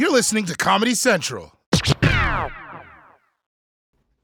You're 0.00 0.10
listening 0.10 0.46
to 0.46 0.56
Comedy 0.56 0.94
Central. 0.94 1.52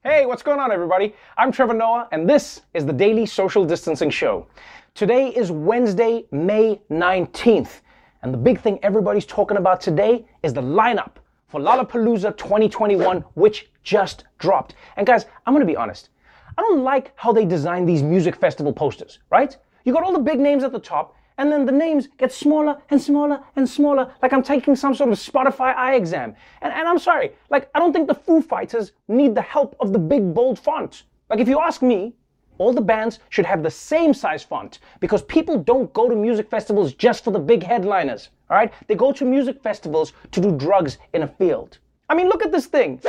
Hey, 0.03 0.25
what's 0.25 0.41
going 0.41 0.59
on, 0.59 0.71
everybody? 0.71 1.13
I'm 1.37 1.51
Trevor 1.51 1.75
Noah, 1.75 2.07
and 2.11 2.27
this 2.27 2.61
is 2.73 2.83
the 2.83 2.93
Daily 2.93 3.27
Social 3.27 3.63
Distancing 3.63 4.09
Show. 4.09 4.47
Today 4.95 5.27
is 5.27 5.51
Wednesday, 5.51 6.25
May 6.31 6.81
19th, 6.89 7.81
and 8.23 8.33
the 8.33 8.39
big 8.39 8.59
thing 8.59 8.79
everybody's 8.81 9.27
talking 9.27 9.57
about 9.57 9.79
today 9.79 10.25
is 10.41 10.51
the 10.51 10.63
lineup 10.63 11.17
for 11.47 11.61
Lollapalooza 11.61 12.35
2021, 12.35 13.23
which 13.35 13.69
just 13.83 14.23
dropped. 14.39 14.73
And 14.95 15.05
guys, 15.05 15.27
I'm 15.45 15.53
gonna 15.53 15.63
be 15.63 15.77
honest. 15.77 16.09
I 16.57 16.63
don't 16.63 16.81
like 16.81 17.13
how 17.17 17.31
they 17.31 17.45
design 17.45 17.85
these 17.85 18.01
music 18.01 18.35
festival 18.35 18.73
posters, 18.73 19.19
right? 19.29 19.55
You 19.85 19.93
got 19.93 20.01
all 20.01 20.13
the 20.13 20.17
big 20.17 20.39
names 20.39 20.63
at 20.63 20.71
the 20.71 20.79
top, 20.79 21.15
and 21.37 21.51
then 21.51 21.65
the 21.65 21.71
names 21.71 22.07
get 22.17 22.31
smaller 22.31 22.81
and 22.89 23.01
smaller 23.01 23.43
and 23.55 23.69
smaller, 23.69 24.13
like 24.21 24.33
I'm 24.33 24.43
taking 24.43 24.75
some 24.75 24.95
sort 24.95 25.11
of 25.11 25.17
Spotify 25.17 25.75
eye 25.75 25.95
exam. 25.95 26.35
And, 26.61 26.73
and 26.73 26.87
I'm 26.87 26.99
sorry, 26.99 27.33
like, 27.49 27.69
I 27.75 27.79
don't 27.79 27.93
think 27.93 28.07
the 28.07 28.15
Foo 28.15 28.41
Fighters 28.41 28.91
need 29.07 29.35
the 29.35 29.41
help 29.41 29.75
of 29.79 29.93
the 29.93 29.99
big 29.99 30.33
bold 30.33 30.57
font. 30.57 31.03
Like, 31.29 31.39
if 31.39 31.47
you 31.47 31.59
ask 31.59 31.81
me, 31.81 32.15
all 32.57 32.73
the 32.73 32.81
bands 32.81 33.19
should 33.29 33.45
have 33.45 33.61
the 33.61 33.69
same 33.69 34.13
size 34.13 34.41
font 34.41 34.79
because 34.99 35.21
people 35.23 35.59
don't 35.59 35.93
go 35.93 36.09
to 36.09 36.15
music 36.15 36.49
festivals 36.49 36.93
just 36.93 37.23
for 37.23 37.31
the 37.31 37.39
big 37.39 37.61
headliners, 37.61 38.29
all 38.49 38.57
right? 38.57 38.73
They 38.87 38.95
go 38.95 39.11
to 39.11 39.25
music 39.25 39.61
festivals 39.61 40.13
to 40.31 40.41
do 40.41 40.57
drugs 40.57 40.97
in 41.13 41.23
a 41.23 41.27
field. 41.27 41.77
I 42.09 42.15
mean, 42.15 42.29
look 42.29 42.43
at 42.43 42.51
this 42.51 42.65
thing. 42.65 42.99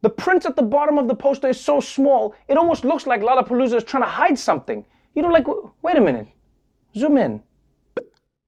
The 0.00 0.10
print 0.10 0.46
at 0.46 0.56
the 0.56 0.62
bottom 0.62 0.96
of 0.96 1.08
the 1.08 1.14
poster 1.14 1.48
is 1.48 1.60
so 1.60 1.80
small, 1.80 2.34
it 2.48 2.56
almost 2.56 2.84
looks 2.84 3.06
like 3.06 3.20
Lollapalooza 3.20 3.76
is 3.76 3.84
trying 3.84 4.04
to 4.04 4.08
hide 4.08 4.38
something. 4.38 4.84
You 5.14 5.22
know, 5.22 5.28
like, 5.28 5.46
wait 5.82 5.96
a 5.96 6.00
minute, 6.00 6.28
zoom 6.96 7.18
in. 7.18 7.42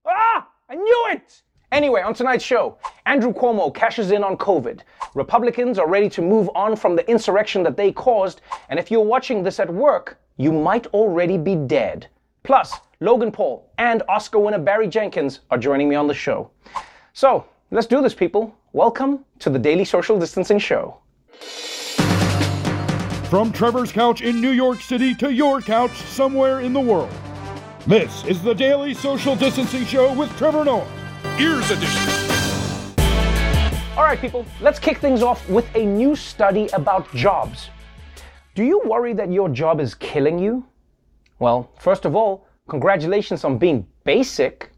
Ah! 0.09 0.49
I 0.69 0.77
knew 0.77 1.07
it! 1.11 1.43
Anyway, 1.73 2.01
on 2.01 2.15
tonight's 2.15 2.45
show, 2.45 2.79
Andrew 3.07 3.33
Cuomo 3.33 3.75
cashes 3.75 4.13
in 4.13 4.23
on 4.23 4.37
COVID. 4.37 4.83
Republicans 5.15 5.81
are 5.81 5.89
ready 5.89 6.09
to 6.11 6.23
move 6.23 6.49
on 6.55 6.77
from 6.77 6.95
the 6.95 7.09
insurrection 7.11 7.65
that 7.65 7.77
they 7.77 7.91
caused, 7.91 8.41
and 8.69 8.79
if 8.79 8.89
you're 8.89 9.01
watching 9.01 9.43
this 9.43 9.59
at 9.59 9.73
work, 9.73 10.21
you 10.37 10.53
might 10.53 10.87
already 10.89 11.37
be 11.37 11.57
dead. 11.57 12.07
Plus, 12.45 12.73
Logan 13.01 13.33
Paul 13.33 13.69
and 13.79 14.05
Oscar 14.09 14.39
winner 14.39 14.61
Barry 14.61 14.87
Jenkins 14.87 15.41
are 15.51 15.59
joining 15.59 15.89
me 15.89 15.97
on 15.97 16.07
the 16.07 16.15
show. 16.15 16.51
So, 17.13 17.45
let's 17.73 17.89
do 17.89 18.01
this, 18.01 18.15
people. 18.15 18.57
Welcome 18.73 19.25
to 19.41 19.51
the 19.51 19.59
Daily 19.59 19.85
Social 19.85 20.19
Distancing 20.21 20.61
Show. 20.61 20.99
From 23.29 23.51
Trevor's 23.53 23.91
couch 23.91 24.23
in 24.23 24.41
New 24.41 24.53
York 24.53 24.81
City 24.81 25.17
to 25.17 25.33
your 25.33 25.61
couch 25.61 25.97
somewhere 25.97 26.61
in 26.61 26.73
the 26.73 26.81
world. 26.81 27.11
This 27.87 28.25
is 28.25 28.43
the 28.43 28.53
Daily 28.53 28.95
Social 28.95 29.37
Distancing 29.37 29.85
Show 29.85 30.13
with 30.13 30.37
Trevor 30.37 30.65
Noah. 30.65 30.89
Ears 31.39 31.71
Edition. 31.71 32.11
All 33.97 34.03
right, 34.03 34.19
people, 34.21 34.45
let's 34.61 34.81
kick 34.81 34.99
things 34.99 35.23
off 35.23 35.49
with 35.49 35.73
a 35.77 35.87
new 35.87 36.17
study 36.17 36.69
about 36.73 37.09
jobs. 37.15 37.71
Do 38.57 38.65
you 38.65 38.83
worry 38.87 39.13
that 39.13 39.31
your 39.31 39.49
job 39.49 39.79
is 39.79 39.95
killing 39.95 40.37
you? 40.37 40.67
Well, 41.39 41.71
first 41.79 42.05
of 42.07 42.17
all, 42.17 42.49
congratulations 42.67 43.45
on 43.45 43.57
being 43.57 43.87
basic. 44.03 44.73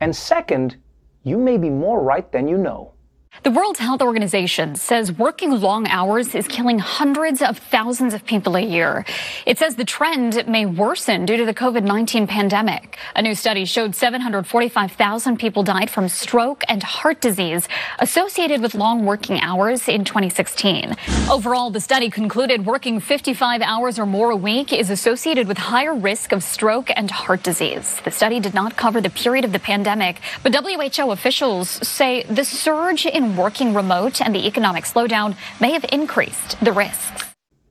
And 0.00 0.14
second, 0.14 0.76
you 1.22 1.38
may 1.38 1.56
be 1.56 1.70
more 1.70 2.02
right 2.02 2.30
than 2.30 2.48
you 2.48 2.58
know. 2.58 2.92
The 3.42 3.50
World 3.50 3.76
Health 3.76 4.00
Organization 4.00 4.76
says 4.76 5.12
working 5.12 5.50
long 5.60 5.86
hours 5.88 6.34
is 6.34 6.48
killing 6.48 6.78
hundreds 6.78 7.42
of 7.42 7.58
thousands 7.58 8.14
of 8.14 8.24
people 8.24 8.56
a 8.56 8.60
year. 8.60 9.04
It 9.44 9.58
says 9.58 9.76
the 9.76 9.84
trend 9.84 10.48
may 10.48 10.64
worsen 10.64 11.26
due 11.26 11.36
to 11.36 11.44
the 11.44 11.54
COVID-19 11.54 12.28
pandemic. 12.28 12.98
A 13.14 13.22
new 13.22 13.34
study 13.34 13.64
showed 13.66 13.94
745,000 13.94 15.38
people 15.38 15.62
died 15.62 15.90
from 15.90 16.08
stroke 16.08 16.64
and 16.68 16.82
heart 16.82 17.20
disease 17.20 17.68
associated 17.98 18.62
with 18.62 18.74
long 18.74 19.04
working 19.04 19.38
hours 19.40 19.86
in 19.86 20.04
2016. 20.04 20.96
Overall, 21.30 21.70
the 21.70 21.80
study 21.80 22.08
concluded 22.10 22.64
working 22.64 23.00
55 23.00 23.60
hours 23.60 23.98
or 23.98 24.06
more 24.06 24.30
a 24.30 24.36
week 24.36 24.72
is 24.72 24.90
associated 24.90 25.46
with 25.46 25.58
higher 25.58 25.94
risk 25.94 26.32
of 26.32 26.42
stroke 26.42 26.90
and 26.96 27.10
heart 27.10 27.42
disease. 27.42 28.00
The 28.02 28.10
study 28.10 28.40
did 28.40 28.54
not 28.54 28.76
cover 28.76 29.00
the 29.00 29.10
period 29.10 29.44
of 29.44 29.52
the 29.52 29.58
pandemic, 29.58 30.20
but 30.42 30.54
WHO 30.54 31.10
officials 31.10 31.68
say 31.86 32.22
the 32.24 32.44
surge 32.44 33.04
in 33.06 33.25
working 33.34 33.72
remote 33.72 34.20
and 34.20 34.34
the 34.34 34.46
economic 34.46 34.84
slowdown 34.84 35.34
may 35.58 35.72
have 35.72 35.86
increased 35.90 36.62
the 36.62 36.72
risks. 36.72 37.24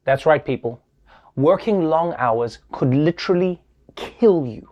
That's 0.04 0.26
right, 0.26 0.44
people. 0.44 0.82
Working 1.36 1.86
long 1.86 2.16
hours 2.18 2.58
could 2.72 2.94
literally 2.94 3.62
kill 3.96 4.46
you. 4.46 4.72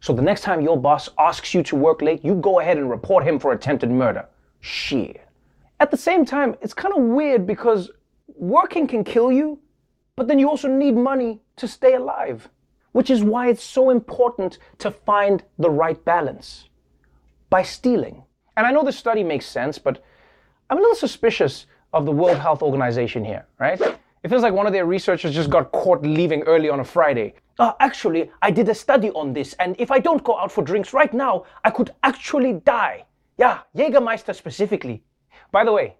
So 0.00 0.12
the 0.12 0.22
next 0.22 0.40
time 0.40 0.62
your 0.62 0.76
boss 0.80 1.08
asks 1.18 1.54
you 1.54 1.62
to 1.62 1.76
work 1.76 2.02
late, 2.02 2.24
you 2.24 2.34
go 2.34 2.60
ahead 2.60 2.78
and 2.78 2.90
report 2.90 3.24
him 3.24 3.38
for 3.38 3.52
attempted 3.52 3.90
murder. 3.90 4.26
Shit. 4.60 5.20
At 5.78 5.90
the 5.90 5.96
same 5.96 6.24
time, 6.24 6.56
it's 6.60 6.74
kind 6.74 6.94
of 6.94 7.02
weird 7.02 7.46
because 7.46 7.90
working 8.34 8.86
can 8.86 9.04
kill 9.04 9.30
you, 9.30 9.58
but 10.16 10.26
then 10.26 10.38
you 10.38 10.48
also 10.48 10.68
need 10.68 10.96
money 10.96 11.40
to 11.56 11.68
stay 11.68 11.94
alive, 11.94 12.48
which 12.92 13.10
is 13.10 13.22
why 13.22 13.48
it's 13.48 13.62
so 13.62 13.90
important 13.90 14.58
to 14.78 14.90
find 14.90 15.42
the 15.58 15.70
right 15.70 16.02
balance 16.04 16.68
by 17.50 17.62
stealing. 17.62 18.24
And 18.56 18.66
I 18.66 18.72
know 18.72 18.84
this 18.84 18.98
study 18.98 19.22
makes 19.22 19.46
sense, 19.46 19.78
but 19.78 20.02
I'm 20.70 20.78
a 20.78 20.80
little 20.80 20.94
suspicious 20.94 21.66
of 21.92 22.06
the 22.06 22.12
World 22.12 22.38
Health 22.38 22.62
Organization 22.62 23.24
here, 23.24 23.44
right? 23.58 23.80
It 24.22 24.28
feels 24.28 24.42
like 24.42 24.52
one 24.52 24.68
of 24.68 24.72
their 24.72 24.86
researchers 24.86 25.34
just 25.34 25.50
got 25.50 25.72
caught 25.72 26.02
leaving 26.02 26.42
early 26.42 26.68
on 26.68 26.78
a 26.78 26.84
Friday. 26.84 27.34
Uh, 27.58 27.72
actually, 27.80 28.30
I 28.40 28.52
did 28.52 28.68
a 28.68 28.74
study 28.74 29.10
on 29.10 29.32
this, 29.32 29.52
and 29.54 29.74
if 29.80 29.90
I 29.90 29.98
don't 29.98 30.22
go 30.22 30.38
out 30.38 30.52
for 30.52 30.62
drinks 30.62 30.92
right 30.92 31.12
now, 31.12 31.44
I 31.64 31.70
could 31.70 31.90
actually 32.04 32.52
die. 32.52 33.04
Yeah, 33.36 33.62
Jägermeister 33.76 34.32
specifically. 34.32 35.02
By 35.50 35.64
the 35.64 35.72
way, 35.72 35.96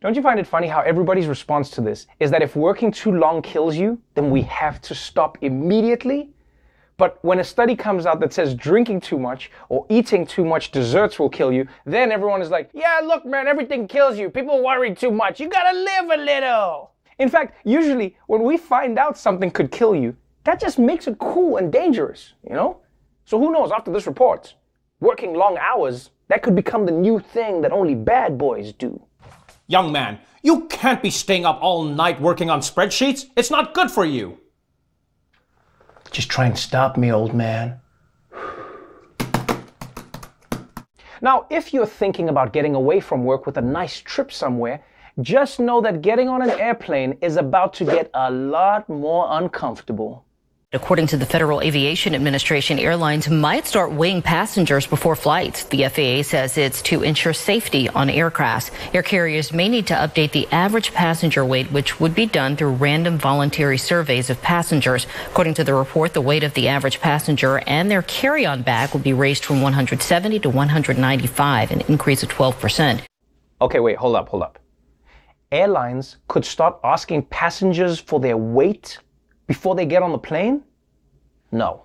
don't 0.00 0.14
you 0.14 0.22
find 0.22 0.38
it 0.38 0.46
funny 0.46 0.68
how 0.68 0.82
everybody's 0.82 1.26
response 1.26 1.68
to 1.70 1.80
this 1.80 2.06
is 2.20 2.30
that 2.30 2.40
if 2.40 2.54
working 2.54 2.92
too 2.92 3.10
long 3.10 3.42
kills 3.42 3.74
you, 3.74 4.00
then 4.14 4.30
we 4.30 4.42
have 4.42 4.80
to 4.82 4.94
stop 4.94 5.38
immediately? 5.40 6.30
But 6.96 7.18
when 7.22 7.40
a 7.40 7.44
study 7.44 7.74
comes 7.74 8.06
out 8.06 8.20
that 8.20 8.32
says 8.32 8.54
drinking 8.54 9.00
too 9.00 9.18
much 9.18 9.50
or 9.68 9.84
eating 9.88 10.26
too 10.26 10.44
much 10.44 10.70
desserts 10.70 11.18
will 11.18 11.28
kill 11.28 11.52
you, 11.52 11.66
then 11.84 12.12
everyone 12.12 12.40
is 12.40 12.50
like, 12.50 12.70
yeah, 12.72 13.00
look, 13.04 13.26
man, 13.26 13.48
everything 13.48 13.88
kills 13.88 14.16
you. 14.16 14.30
People 14.30 14.62
worry 14.62 14.94
too 14.94 15.10
much. 15.10 15.40
You 15.40 15.48
gotta 15.48 15.76
live 15.76 16.20
a 16.20 16.22
little. 16.22 16.92
In 17.18 17.28
fact, 17.28 17.56
usually 17.64 18.16
when 18.26 18.42
we 18.42 18.56
find 18.56 18.98
out 18.98 19.18
something 19.18 19.50
could 19.50 19.72
kill 19.72 19.94
you, 19.94 20.16
that 20.44 20.60
just 20.60 20.78
makes 20.78 21.06
it 21.08 21.18
cool 21.18 21.56
and 21.56 21.72
dangerous, 21.72 22.34
you 22.48 22.54
know? 22.54 22.80
So 23.24 23.38
who 23.38 23.50
knows 23.50 23.72
after 23.72 23.90
this 23.90 24.06
report? 24.06 24.54
Working 25.00 25.34
long 25.34 25.58
hours, 25.58 26.10
that 26.28 26.42
could 26.42 26.54
become 26.54 26.86
the 26.86 26.92
new 26.92 27.18
thing 27.18 27.60
that 27.62 27.72
only 27.72 27.94
bad 27.94 28.38
boys 28.38 28.72
do. 28.72 29.02
Young 29.66 29.90
man, 29.90 30.18
you 30.42 30.66
can't 30.66 31.02
be 31.02 31.10
staying 31.10 31.46
up 31.46 31.58
all 31.62 31.84
night 31.84 32.20
working 32.20 32.50
on 32.50 32.60
spreadsheets. 32.60 33.26
It's 33.36 33.50
not 33.50 33.74
good 33.74 33.90
for 33.90 34.04
you. 34.04 34.38
Just 36.14 36.28
try 36.28 36.46
and 36.46 36.56
stop 36.56 36.96
me, 36.96 37.10
old 37.10 37.34
man. 37.34 37.80
Now, 41.20 41.46
if 41.50 41.74
you're 41.74 41.86
thinking 41.86 42.28
about 42.28 42.52
getting 42.52 42.76
away 42.76 43.00
from 43.00 43.24
work 43.24 43.46
with 43.46 43.56
a 43.56 43.60
nice 43.60 43.98
trip 44.00 44.30
somewhere, 44.30 44.84
just 45.22 45.58
know 45.58 45.80
that 45.80 46.02
getting 46.02 46.28
on 46.28 46.40
an 46.40 46.50
airplane 46.50 47.18
is 47.20 47.36
about 47.36 47.74
to 47.74 47.84
get 47.84 48.10
a 48.14 48.30
lot 48.30 48.88
more 48.88 49.26
uncomfortable. 49.28 50.24
According 50.74 51.06
to 51.08 51.16
the 51.16 51.24
Federal 51.24 51.60
Aviation 51.60 52.16
Administration, 52.16 52.80
airlines 52.80 53.30
might 53.30 53.64
start 53.64 53.92
weighing 53.92 54.22
passengers 54.22 54.88
before 54.88 55.14
flights. 55.14 55.62
The 55.62 55.84
FAA 55.84 56.22
says 56.28 56.58
it's 56.58 56.82
to 56.82 57.04
ensure 57.04 57.32
safety 57.32 57.88
on 57.90 58.08
aircrafts. 58.08 58.72
Air 58.92 59.04
carriers 59.04 59.52
may 59.52 59.68
need 59.68 59.86
to 59.86 59.94
update 59.94 60.32
the 60.32 60.48
average 60.50 60.92
passenger 60.92 61.44
weight, 61.44 61.70
which 61.70 62.00
would 62.00 62.12
be 62.12 62.26
done 62.26 62.56
through 62.56 62.72
random 62.72 63.18
voluntary 63.18 63.78
surveys 63.78 64.30
of 64.30 64.42
passengers. 64.42 65.06
According 65.28 65.54
to 65.54 65.64
the 65.64 65.74
report, 65.74 66.12
the 66.12 66.20
weight 66.20 66.42
of 66.42 66.54
the 66.54 66.66
average 66.66 67.00
passenger 67.00 67.62
and 67.68 67.88
their 67.88 68.02
carry-on 68.02 68.62
bag 68.62 68.92
will 68.92 68.98
be 68.98 69.12
raised 69.12 69.44
from 69.44 69.62
170 69.62 70.40
to 70.40 70.50
195, 70.50 71.70
an 71.70 71.82
increase 71.82 72.24
of 72.24 72.30
12 72.30 72.58
percent. 72.58 73.02
Okay, 73.60 73.78
wait, 73.78 73.96
hold 73.96 74.16
up, 74.16 74.28
hold 74.28 74.42
up. 74.42 74.58
Airlines 75.52 76.16
could 76.26 76.44
start 76.44 76.80
asking 76.82 77.22
passengers 77.26 78.00
for 78.00 78.18
their 78.18 78.36
weight 78.36 78.98
before 79.46 79.74
they 79.74 79.86
get 79.86 80.02
on 80.02 80.12
the 80.12 80.18
plane? 80.18 80.62
No. 81.52 81.84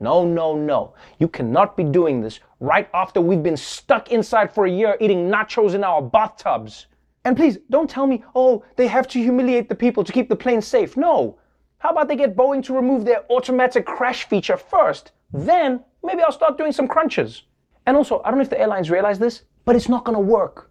No, 0.00 0.24
no, 0.24 0.56
no. 0.56 0.94
You 1.18 1.28
cannot 1.28 1.76
be 1.76 1.84
doing 1.84 2.20
this 2.20 2.40
right 2.58 2.88
after 2.92 3.20
we've 3.20 3.42
been 3.42 3.56
stuck 3.56 4.10
inside 4.10 4.52
for 4.52 4.66
a 4.66 4.70
year 4.70 4.96
eating 5.00 5.30
nachos 5.30 5.74
in 5.74 5.84
our 5.84 6.02
bathtubs. 6.02 6.86
And 7.24 7.36
please, 7.36 7.58
don't 7.70 7.88
tell 7.88 8.06
me, 8.06 8.24
oh, 8.34 8.64
they 8.76 8.88
have 8.88 9.06
to 9.08 9.20
humiliate 9.20 9.68
the 9.68 9.74
people 9.76 10.02
to 10.02 10.12
keep 10.12 10.28
the 10.28 10.36
plane 10.36 10.60
safe. 10.60 10.96
No. 10.96 11.38
How 11.78 11.90
about 11.90 12.08
they 12.08 12.16
get 12.16 12.36
Boeing 12.36 12.64
to 12.64 12.74
remove 12.74 13.04
their 13.04 13.24
automatic 13.30 13.86
crash 13.86 14.24
feature 14.28 14.56
first? 14.56 15.12
Then 15.32 15.84
maybe 16.02 16.22
I'll 16.22 16.32
start 16.32 16.58
doing 16.58 16.72
some 16.72 16.88
crunches. 16.88 17.42
And 17.86 17.96
also, 17.96 18.22
I 18.24 18.30
don't 18.30 18.38
know 18.38 18.44
if 18.44 18.50
the 18.50 18.60
airlines 18.60 18.90
realize 18.90 19.18
this, 19.18 19.42
but 19.64 19.76
it's 19.76 19.88
not 19.88 20.04
going 20.04 20.16
to 20.16 20.20
work. 20.20 20.70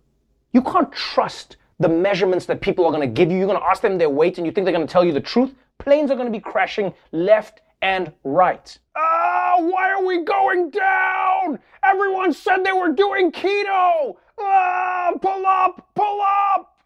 You 0.54 0.62
can't 0.62 0.92
trust 0.92 1.58
the 1.80 1.90
measurements 1.90 2.46
that 2.46 2.62
people 2.62 2.86
are 2.86 2.92
going 2.92 3.08
to 3.08 3.14
give 3.14 3.32
you. 3.32 3.38
You're 3.38 3.48
going 3.48 3.60
to 3.60 3.66
ask 3.66 3.82
them 3.82 3.98
their 3.98 4.10
weight 4.10 4.38
and 4.38 4.46
you 4.46 4.52
think 4.52 4.66
they're 4.66 4.74
going 4.74 4.86
to 4.86 4.92
tell 4.92 5.04
you 5.04 5.14
the 5.14 5.22
truth. 5.22 5.54
Planes 5.82 6.12
are 6.12 6.16
going 6.16 6.28
to 6.28 6.32
be 6.32 6.40
crashing 6.40 6.94
left 7.12 7.62
and 7.82 8.12
right. 8.24 8.78
Ah, 8.96 9.56
why 9.58 9.90
are 9.90 10.06
we 10.06 10.24
going 10.24 10.70
down? 10.70 11.58
Everyone 11.84 12.32
said 12.34 12.64
they 12.64 12.72
were 12.72 12.92
doing 12.92 13.32
keto. 13.32 14.16
Ah, 14.40 15.12
pull 15.20 15.44
up, 15.44 15.90
pull 15.96 16.22
up. 16.54 16.78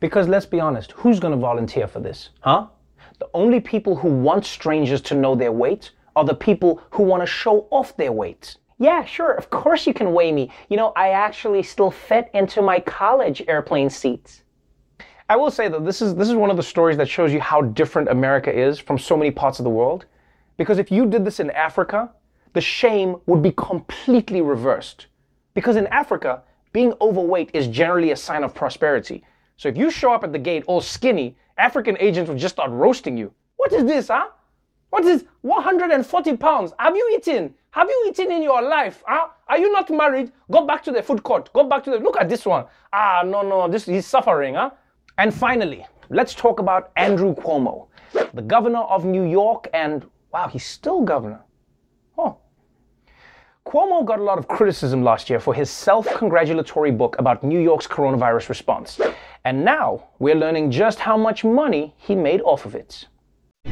Because 0.00 0.28
let's 0.28 0.44
be 0.44 0.60
honest, 0.60 0.92
who's 0.92 1.18
going 1.18 1.32
to 1.32 1.40
volunteer 1.40 1.86
for 1.86 2.00
this? 2.00 2.28
Huh? 2.40 2.66
The 3.20 3.28
only 3.32 3.58
people 3.58 3.96
who 3.96 4.08
want 4.08 4.44
strangers 4.44 5.00
to 5.02 5.14
know 5.14 5.34
their 5.34 5.52
weight 5.52 5.92
are 6.14 6.26
the 6.26 6.34
people 6.34 6.82
who 6.90 7.04
want 7.04 7.22
to 7.22 7.26
show 7.26 7.68
off 7.70 7.96
their 7.96 8.12
weight. 8.12 8.56
Yeah, 8.78 9.02
sure, 9.06 9.32
of 9.32 9.48
course 9.48 9.86
you 9.86 9.94
can 9.94 10.12
weigh 10.12 10.32
me. 10.32 10.50
You 10.68 10.76
know, 10.76 10.92
I 10.94 11.10
actually 11.10 11.62
still 11.62 11.90
fit 11.90 12.28
into 12.34 12.60
my 12.60 12.80
college 12.80 13.42
airplane 13.48 13.88
seats. 13.88 14.42
I 15.30 15.36
will 15.36 15.52
say 15.52 15.68
that 15.68 15.84
this 15.84 16.02
is 16.02 16.16
this 16.16 16.28
is 16.28 16.34
one 16.34 16.50
of 16.50 16.56
the 16.56 16.62
stories 16.64 16.96
that 16.96 17.08
shows 17.08 17.32
you 17.32 17.40
how 17.40 17.62
different 17.62 18.08
America 18.08 18.52
is 18.52 18.80
from 18.80 18.98
so 18.98 19.16
many 19.16 19.30
parts 19.30 19.60
of 19.60 19.64
the 19.64 19.70
world. 19.70 20.06
Because 20.56 20.78
if 20.78 20.90
you 20.90 21.06
did 21.06 21.24
this 21.24 21.38
in 21.38 21.50
Africa, 21.52 22.10
the 22.52 22.60
shame 22.60 23.14
would 23.26 23.40
be 23.40 23.52
completely 23.52 24.40
reversed. 24.40 25.06
Because 25.54 25.76
in 25.76 25.86
Africa, 25.86 26.42
being 26.72 26.94
overweight 27.00 27.50
is 27.54 27.68
generally 27.68 28.10
a 28.10 28.16
sign 28.16 28.42
of 28.42 28.56
prosperity. 28.56 29.22
So 29.56 29.68
if 29.68 29.76
you 29.76 29.88
show 29.92 30.12
up 30.12 30.24
at 30.24 30.32
the 30.32 30.38
gate 30.38 30.64
all 30.66 30.80
skinny, 30.80 31.36
African 31.58 31.96
agents 32.00 32.28
would 32.28 32.38
just 32.38 32.56
start 32.56 32.72
roasting 32.72 33.16
you. 33.16 33.32
What 33.56 33.72
is 33.72 33.84
this, 33.84 34.08
huh? 34.08 34.30
What 34.88 35.04
is 35.04 35.26
140 35.42 36.36
pounds? 36.38 36.72
Have 36.80 36.96
you 36.96 37.08
eaten? 37.16 37.54
Have 37.70 37.88
you 37.88 38.06
eaten 38.08 38.32
in 38.32 38.42
your 38.42 38.62
life? 38.62 39.04
Huh? 39.06 39.28
Are 39.46 39.58
you 39.58 39.70
not 39.70 39.88
married? 39.90 40.32
Go 40.50 40.66
back 40.66 40.82
to 40.82 40.90
the 40.90 41.04
food 41.04 41.22
court. 41.22 41.52
Go 41.52 41.62
back 41.62 41.84
to 41.84 41.90
the. 41.90 41.98
Look 41.98 42.18
at 42.18 42.28
this 42.28 42.44
one. 42.44 42.64
Ah, 42.92 43.22
no, 43.24 43.42
no, 43.42 43.68
this 43.68 43.84
he's 43.84 44.06
suffering, 44.06 44.56
huh? 44.56 44.70
And 45.18 45.32
finally, 45.32 45.86
let's 46.08 46.34
talk 46.34 46.60
about 46.60 46.92
Andrew 46.96 47.34
Cuomo, 47.34 47.88
the 48.34 48.42
governor 48.42 48.80
of 48.80 49.04
New 49.04 49.24
York, 49.24 49.68
and 49.74 50.04
wow, 50.32 50.48
he's 50.48 50.64
still 50.64 51.02
governor. 51.02 51.40
Oh. 52.18 52.38
Cuomo 53.66 54.04
got 54.04 54.18
a 54.18 54.22
lot 54.22 54.38
of 54.38 54.48
criticism 54.48 55.02
last 55.04 55.30
year 55.30 55.40
for 55.40 55.54
his 55.54 55.70
self 55.70 56.06
congratulatory 56.14 56.90
book 56.90 57.16
about 57.18 57.44
New 57.44 57.60
York's 57.60 57.86
coronavirus 57.86 58.48
response. 58.48 59.00
And 59.44 59.64
now 59.64 60.04
we're 60.18 60.34
learning 60.34 60.70
just 60.70 60.98
how 60.98 61.16
much 61.16 61.44
money 61.44 61.94
he 61.96 62.14
made 62.14 62.40
off 62.42 62.66
of 62.66 62.74
it. 62.74 63.06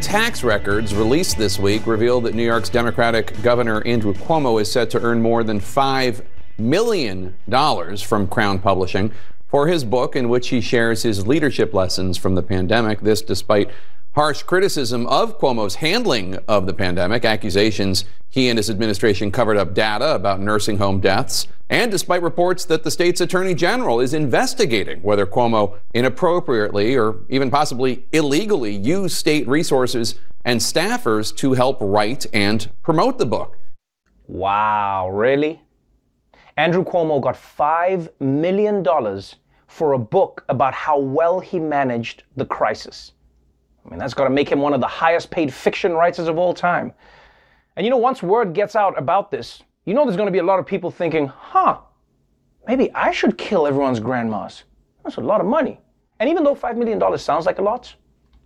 Tax 0.00 0.44
records 0.44 0.94
released 0.94 1.38
this 1.38 1.58
week 1.58 1.86
reveal 1.86 2.20
that 2.20 2.34
New 2.34 2.44
York's 2.44 2.68
Democratic 2.68 3.40
Governor 3.42 3.84
Andrew 3.86 4.12
Cuomo 4.12 4.60
is 4.60 4.70
set 4.70 4.90
to 4.90 5.00
earn 5.00 5.20
more 5.20 5.42
than 5.42 5.58
$5 5.58 6.24
million 6.58 7.34
from 7.98 8.28
Crown 8.28 8.58
Publishing 8.58 9.12
for 9.48 9.66
his 9.66 9.84
book, 9.84 10.14
in 10.14 10.28
which 10.28 10.48
he 10.48 10.60
shares 10.60 11.02
his 11.02 11.26
leadership 11.26 11.74
lessons 11.74 12.16
from 12.16 12.34
the 12.34 12.42
pandemic. 12.42 13.00
This 13.00 13.22
despite 13.22 13.70
harsh 14.14 14.42
criticism 14.42 15.06
of 15.06 15.38
Cuomo's 15.38 15.76
handling 15.76 16.38
of 16.48 16.66
the 16.66 16.74
pandemic, 16.74 17.24
accusations 17.24 18.04
he 18.28 18.48
and 18.48 18.58
his 18.58 18.68
administration 18.68 19.30
covered 19.30 19.56
up 19.56 19.74
data 19.74 20.14
about 20.14 20.40
nursing 20.40 20.78
home 20.78 21.00
deaths, 21.00 21.46
and 21.70 21.90
despite 21.90 22.22
reports 22.22 22.64
that 22.64 22.84
the 22.84 22.90
state's 22.90 23.20
attorney 23.20 23.54
general 23.54 24.00
is 24.00 24.14
investigating 24.14 25.00
whether 25.02 25.26
Cuomo 25.26 25.78
inappropriately 25.94 26.96
or 26.96 27.16
even 27.28 27.50
possibly 27.50 28.06
illegally 28.12 28.74
used 28.74 29.16
state 29.16 29.46
resources 29.46 30.16
and 30.44 30.60
staffers 30.60 31.34
to 31.36 31.52
help 31.52 31.78
write 31.80 32.26
and 32.32 32.70
promote 32.82 33.18
the 33.18 33.26
book. 33.26 33.56
Wow, 34.26 35.10
really? 35.10 35.62
Andrew 36.58 36.82
Cuomo 36.82 37.20
got 37.20 37.36
$5 37.36 38.20
million 38.20 38.84
for 39.68 39.92
a 39.92 39.98
book 39.98 40.44
about 40.48 40.74
how 40.74 40.98
well 40.98 41.38
he 41.38 41.60
managed 41.60 42.24
the 42.36 42.44
crisis. 42.44 43.12
I 43.86 43.90
mean, 43.90 44.00
that's 44.00 44.12
got 44.12 44.24
to 44.24 44.30
make 44.30 44.48
him 44.48 44.58
one 44.58 44.74
of 44.74 44.80
the 44.80 44.86
highest 44.88 45.30
paid 45.30 45.54
fiction 45.54 45.92
writers 45.92 46.26
of 46.26 46.36
all 46.36 46.52
time. 46.52 46.92
And 47.76 47.86
you 47.86 47.90
know, 47.90 47.96
once 47.96 48.24
word 48.24 48.54
gets 48.54 48.74
out 48.74 48.98
about 48.98 49.30
this, 49.30 49.62
you 49.84 49.94
know 49.94 50.04
there's 50.04 50.16
going 50.16 50.26
to 50.26 50.32
be 50.32 50.40
a 50.40 50.42
lot 50.42 50.58
of 50.58 50.66
people 50.66 50.90
thinking, 50.90 51.28
huh, 51.28 51.78
maybe 52.66 52.90
I 52.92 53.12
should 53.12 53.38
kill 53.38 53.64
everyone's 53.64 54.00
grandmas. 54.00 54.64
That's 55.04 55.16
a 55.16 55.20
lot 55.20 55.40
of 55.40 55.46
money. 55.46 55.80
And 56.18 56.28
even 56.28 56.42
though 56.42 56.56
$5 56.56 56.76
million 56.76 57.18
sounds 57.18 57.46
like 57.46 57.60
a 57.60 57.62
lot, 57.62 57.94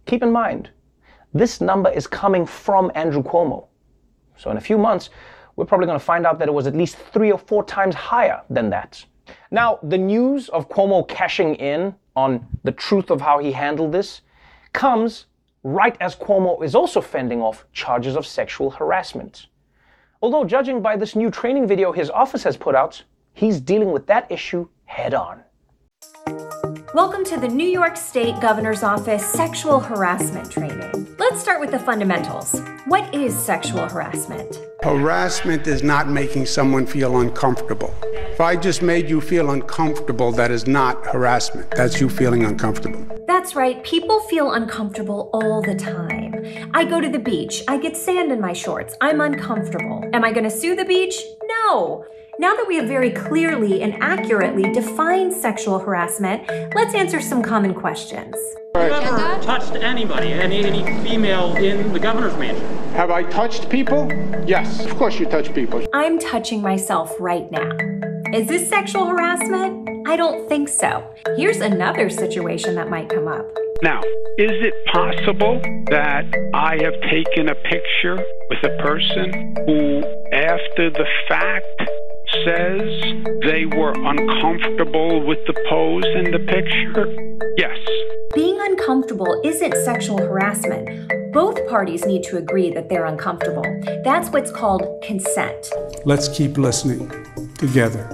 keep 0.05 0.23
in 0.23 0.31
mind, 0.31 0.69
this 1.33 1.63
number 1.63 1.91
is 1.91 2.07
coming 2.07 2.45
from 2.45 2.93
Andrew 2.95 3.23
Cuomo. 3.23 3.69
So 4.37 4.51
in 4.51 4.59
a 4.59 4.61
few 4.61 4.77
months, 4.77 5.09
we're 5.57 5.65
probably 5.65 5.87
going 5.87 5.99
to 5.99 6.05
find 6.05 6.27
out 6.27 6.39
that 6.39 6.49
it 6.49 6.55
was 6.55 6.67
at 6.67 6.75
least 6.75 6.97
three 6.97 7.31
or 7.31 7.39
four 7.39 7.65
times 7.65 7.95
higher 7.95 8.43
than 8.51 8.71
that. 8.71 9.05
Now, 9.51 9.79
the 9.83 9.99
news 9.99 10.49
of 10.49 10.69
Cuomo 10.69 11.07
cashing 11.07 11.55
in 11.57 11.95
on 12.17 12.47
the 12.65 12.73
truth 12.73 13.11
of 13.11 13.21
how 13.21 13.39
he 13.39 13.53
handled 13.53 13.93
this 13.93 14.23
comes 14.73 15.27
right 15.63 15.97
as 16.01 16.17
Cuomo 16.17 16.63
is 16.63 16.75
also 16.75 17.01
fending 17.01 17.41
off 17.41 17.65
charges 17.73 18.17
of 18.17 18.27
sexual 18.27 18.71
harassment. 18.71 19.47
Although, 20.21 20.45
judging 20.45 20.81
by 20.81 20.97
this 20.97 21.17
new 21.17 21.31
training 21.31 21.67
video 21.67 21.93
his 21.93 22.11
office 22.11 22.43
has 22.45 22.57
put 22.57 22.75
out, 22.75 23.03
he's 23.35 23.61
dealing 23.61 23.93
with 23.93 24.07
that 24.07 24.31
issue 24.31 24.69
head 24.85 25.15
on. 25.15 25.43
Welcome 26.95 27.25
to 27.25 27.41
the 27.41 27.49
New 27.49 27.67
York 27.67 27.97
State 27.97 28.39
Governor's 28.43 28.83
Office 28.83 29.25
Sexual 29.25 29.81
Harassment 29.81 30.51
Training. 30.51 31.17
Let's 31.19 31.41
start 31.41 31.59
with 31.59 31.71
the 31.71 31.79
fundamentals. 31.79 32.61
What 32.85 33.15
is 33.15 33.35
sexual 33.35 33.89
harassment? 33.89 34.61
Harassment 34.83 35.67
is 35.67 35.83
not 35.83 36.11
making 36.11 36.45
someone 36.45 36.85
feel 36.85 37.21
uncomfortable. 37.21 37.95
If 38.03 38.43
I 38.43 38.57
just 38.57 38.83
made 38.83 39.09
you 39.09 39.23
feel 39.23 39.53
uncomfortable, 39.53 40.33
that 40.33 40.51
is 40.51 40.67
not 40.67 41.07
harassment. 41.07 41.71
That's 41.71 41.99
you 41.99 42.11
feeling 42.11 42.45
uncomfortable. 42.45 43.07
That's 43.27 43.57
right, 43.57 43.83
people 43.83 44.21
feel 44.29 44.53
uncomfortable 44.53 45.31
all 45.33 45.63
the 45.63 45.75
time. 45.75 46.45
I 46.75 46.85
go 46.85 47.01
to 47.01 47.09
the 47.09 47.19
beach, 47.19 47.63
I 47.69 47.79
get 47.79 47.97
sand 47.97 48.31
in 48.31 48.41
my 48.41 48.53
shorts, 48.53 48.95
I'm 49.01 49.23
uncomfortable. 49.23 50.05
Am 50.13 50.25
I 50.25 50.33
gonna 50.33 50.51
sue 50.51 50.77
the 50.77 50.85
beach? 50.85 51.17
No. 51.65 52.05
Now 52.39 52.55
that 52.57 52.67
we 52.67 52.77
have 52.77 52.89
very 52.89 53.11
clearly 53.11 53.83
and 53.83 53.95
accurately 54.03 54.73
defined 54.73 55.35
sexual 55.35 55.79
harassment, 55.79 56.49
let's 56.75 56.95
answer 56.95 57.21
some 57.21 57.43
common 57.43 57.75
questions. 57.75 58.35
Have 58.75 58.89
you 58.89 58.95
ever 58.95 59.43
touched 59.43 59.75
anybody, 59.75 60.33
any, 60.33 60.65
any 60.65 60.83
female 61.05 61.55
in 61.57 61.93
the 61.93 62.01
governor's 62.01 62.35
mansion? 62.39 62.65
Have 62.95 63.11
I 63.11 63.25
touched 63.25 63.69
people? 63.69 64.11
Yes, 64.47 64.83
of 64.83 64.97
course 64.97 65.21
you 65.21 65.27
touch 65.27 65.53
people. 65.55 65.85
I'm 65.93 66.19
touching 66.19 66.63
myself 66.63 67.15
right 67.21 67.51
now. 67.53 67.71
Is 68.33 68.49
this 68.49 68.67
sexual 68.67 69.05
harassment? 69.05 70.09
I 70.09 70.17
don't 70.17 70.49
think 70.49 70.71
so. 70.71 71.05
Here's 71.37 71.59
another 71.59 72.09
situation 72.09 72.75
that 72.77 72.89
might 72.89 73.11
come 73.11 73.29
up. 73.29 73.47
Now, 73.83 74.01
is 74.39 74.53
it 74.63 74.75
possible 74.87 75.61
that 75.91 76.25
I 76.55 76.79
have 76.83 76.95
taken 77.11 77.49
a 77.51 77.55
picture 77.57 78.17
with 78.49 78.63
a 78.63 78.79
person 78.81 79.55
who, 79.67 80.03
after 80.33 80.89
the 80.89 81.07
fact, 81.29 81.67
says 82.45 83.41
they 83.43 83.67
were 83.67 83.93
uncomfortable 83.93 85.25
with 85.25 85.39
the 85.47 85.55
pose 85.69 86.05
in 86.17 86.31
the 86.33 86.39
picture? 86.39 87.07
Yes. 87.57 87.79
Being 88.35 88.59
uncomfortable 88.61 89.41
isn't 89.45 89.75
sexual 89.85 90.19
harassment. 90.19 91.33
Both 91.33 91.67
parties 91.69 92.05
need 92.05 92.23
to 92.25 92.39
agree 92.39 92.71
that 92.71 92.89
they're 92.89 93.07
uncomfortable. 93.07 93.65
That's 94.05 94.31
what's 94.31 94.51
called 94.51 94.83
consent. 95.03 95.67
Let's 96.05 96.29
keep 96.29 96.59
listening 96.59 97.11
together. 97.59 98.09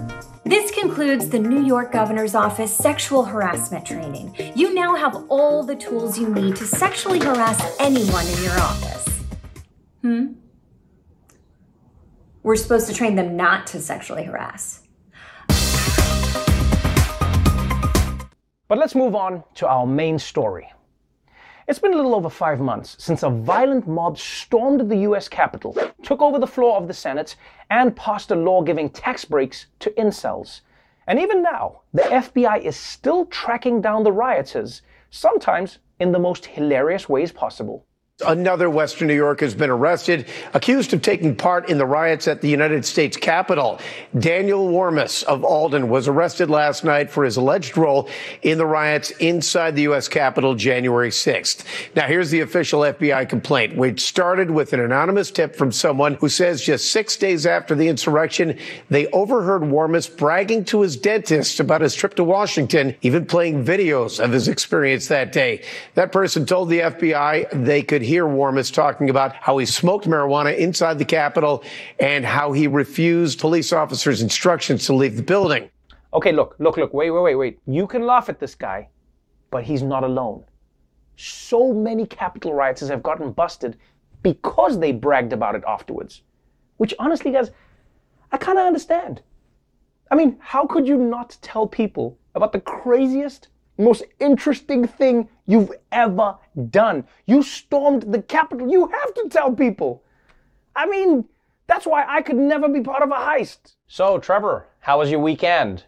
This 0.44 0.70
concludes 0.70 1.28
the 1.28 1.38
New 1.38 1.64
York 1.64 1.92
Governor's 1.92 2.34
Office 2.34 2.74
sexual 2.74 3.24
harassment 3.24 3.86
training. 3.86 4.34
You 4.54 4.72
now 4.72 4.94
have 4.94 5.24
all 5.28 5.62
the 5.62 5.76
tools 5.76 6.18
you 6.18 6.28
need 6.28 6.56
to 6.56 6.64
sexually 6.64 7.18
harass 7.18 7.76
anyone 7.78 8.26
in 8.26 8.42
your 8.42 8.58
office. 8.58 9.08
Hmm? 10.02 10.26
We're 12.48 12.56
supposed 12.56 12.86
to 12.86 12.94
train 12.94 13.14
them 13.14 13.36
not 13.36 13.66
to 13.66 13.78
sexually 13.78 14.24
harass. 14.24 14.80
But 18.68 18.78
let's 18.78 18.94
move 18.94 19.14
on 19.14 19.44
to 19.56 19.68
our 19.68 19.86
main 19.86 20.18
story. 20.18 20.72
It's 21.66 21.78
been 21.78 21.92
a 21.92 21.96
little 21.96 22.14
over 22.14 22.30
five 22.30 22.58
months 22.58 22.96
since 22.98 23.22
a 23.22 23.28
violent 23.28 23.86
mob 23.86 24.16
stormed 24.16 24.90
the 24.90 24.96
US 25.08 25.28
Capitol, 25.28 25.76
took 26.02 26.22
over 26.22 26.38
the 26.38 26.46
floor 26.46 26.78
of 26.78 26.88
the 26.88 26.94
Senate, 26.94 27.36
and 27.68 27.94
passed 27.94 28.30
a 28.30 28.34
law 28.34 28.62
giving 28.62 28.88
tax 28.88 29.26
breaks 29.26 29.66
to 29.80 29.90
incels. 29.90 30.62
And 31.06 31.18
even 31.18 31.42
now, 31.42 31.82
the 31.92 32.04
FBI 32.04 32.62
is 32.62 32.76
still 32.76 33.26
tracking 33.26 33.82
down 33.82 34.04
the 34.04 34.12
rioters, 34.12 34.80
sometimes 35.10 35.80
in 36.00 36.12
the 36.12 36.18
most 36.18 36.46
hilarious 36.46 37.10
ways 37.10 37.30
possible. 37.30 37.84
Another 38.26 38.68
Western 38.68 39.06
New 39.06 39.14
Yorker 39.14 39.44
has 39.44 39.54
been 39.54 39.70
arrested, 39.70 40.26
accused 40.52 40.92
of 40.92 41.02
taking 41.02 41.36
part 41.36 41.70
in 41.70 41.78
the 41.78 41.86
riots 41.86 42.26
at 42.26 42.40
the 42.40 42.48
United 42.48 42.84
States 42.84 43.16
Capitol. 43.16 43.78
Daniel 44.18 44.68
Warmus 44.68 45.22
of 45.22 45.44
Alden 45.44 45.88
was 45.88 46.08
arrested 46.08 46.50
last 46.50 46.82
night 46.82 47.12
for 47.12 47.22
his 47.22 47.36
alleged 47.36 47.78
role 47.78 48.08
in 48.42 48.58
the 48.58 48.66
riots 48.66 49.12
inside 49.20 49.76
the 49.76 49.82
U.S. 49.82 50.08
Capitol 50.08 50.56
January 50.56 51.10
6th. 51.10 51.62
Now, 51.94 52.08
here's 52.08 52.30
the 52.30 52.40
official 52.40 52.80
FBI 52.80 53.28
complaint, 53.28 53.76
which 53.76 54.00
started 54.00 54.50
with 54.50 54.72
an 54.72 54.80
anonymous 54.80 55.30
tip 55.30 55.54
from 55.54 55.70
someone 55.70 56.14
who 56.14 56.28
says 56.28 56.60
just 56.60 56.90
six 56.90 57.16
days 57.16 57.46
after 57.46 57.76
the 57.76 57.86
insurrection, 57.86 58.58
they 58.90 59.06
overheard 59.10 59.62
Warmus 59.62 60.08
bragging 60.08 60.64
to 60.64 60.80
his 60.80 60.96
dentist 60.96 61.60
about 61.60 61.82
his 61.82 61.94
trip 61.94 62.16
to 62.16 62.24
Washington, 62.24 62.96
even 63.02 63.26
playing 63.26 63.64
videos 63.64 64.18
of 64.18 64.32
his 64.32 64.48
experience 64.48 65.06
that 65.06 65.30
day. 65.30 65.62
That 65.94 66.10
person 66.10 66.44
told 66.44 66.68
the 66.68 66.80
FBI 66.80 67.64
they 67.64 67.80
could 67.84 68.07
hear 68.08 68.24
Warmus 68.24 68.72
talking 68.72 69.10
about 69.10 69.34
how 69.34 69.58
he 69.58 69.66
smoked 69.66 70.06
marijuana 70.06 70.56
inside 70.56 70.98
the 70.98 71.04
Capitol 71.04 71.62
and 72.00 72.24
how 72.24 72.52
he 72.52 72.66
refused 72.66 73.38
police 73.38 73.72
officers' 73.72 74.22
instructions 74.22 74.86
to 74.86 74.94
leave 74.94 75.16
the 75.16 75.22
building. 75.22 75.70
Okay, 76.14 76.32
look, 76.32 76.56
look, 76.58 76.76
look, 76.78 76.94
wait, 76.94 77.10
wait, 77.10 77.22
wait, 77.22 77.34
wait. 77.34 77.58
You 77.66 77.86
can 77.86 78.06
laugh 78.06 78.28
at 78.28 78.40
this 78.40 78.54
guy, 78.54 78.88
but 79.50 79.62
he's 79.62 79.82
not 79.82 80.04
alone. 80.04 80.42
So 81.16 81.72
many 81.72 82.06
Capitol 82.06 82.54
rioters 82.54 82.88
have 82.88 83.02
gotten 83.02 83.32
busted 83.32 83.76
because 84.22 84.78
they 84.78 84.92
bragged 84.92 85.32
about 85.32 85.54
it 85.54 85.62
afterwards. 85.66 86.22
Which 86.78 86.94
honestly, 86.98 87.30
guys, 87.30 87.50
I 88.32 88.38
kind 88.38 88.58
of 88.58 88.66
understand. 88.66 89.20
I 90.10 90.14
mean, 90.14 90.38
how 90.40 90.66
could 90.66 90.88
you 90.88 90.96
not 90.96 91.36
tell 91.42 91.66
people 91.66 92.18
about 92.34 92.52
the 92.52 92.60
craziest, 92.60 93.48
most 93.84 94.04
interesting 94.20 94.86
thing 94.86 95.28
you've 95.46 95.72
ever 95.92 96.36
done? 96.70 97.04
You 97.26 97.42
stormed 97.42 98.12
the 98.12 98.22
Capitol. 98.22 98.68
You 98.70 98.86
have 98.88 99.14
to 99.14 99.28
tell 99.30 99.52
people. 99.52 100.02
I 100.74 100.86
mean, 100.86 101.24
that's 101.66 101.86
why 101.86 102.04
I 102.06 102.22
could 102.22 102.36
never 102.36 102.68
be 102.68 102.80
part 102.80 103.02
of 103.02 103.10
a 103.10 103.14
heist. 103.14 103.76
So, 103.86 104.18
Trevor, 104.18 104.66
how 104.80 104.98
was 104.98 105.10
your 105.10 105.20
weekend? 105.20 105.84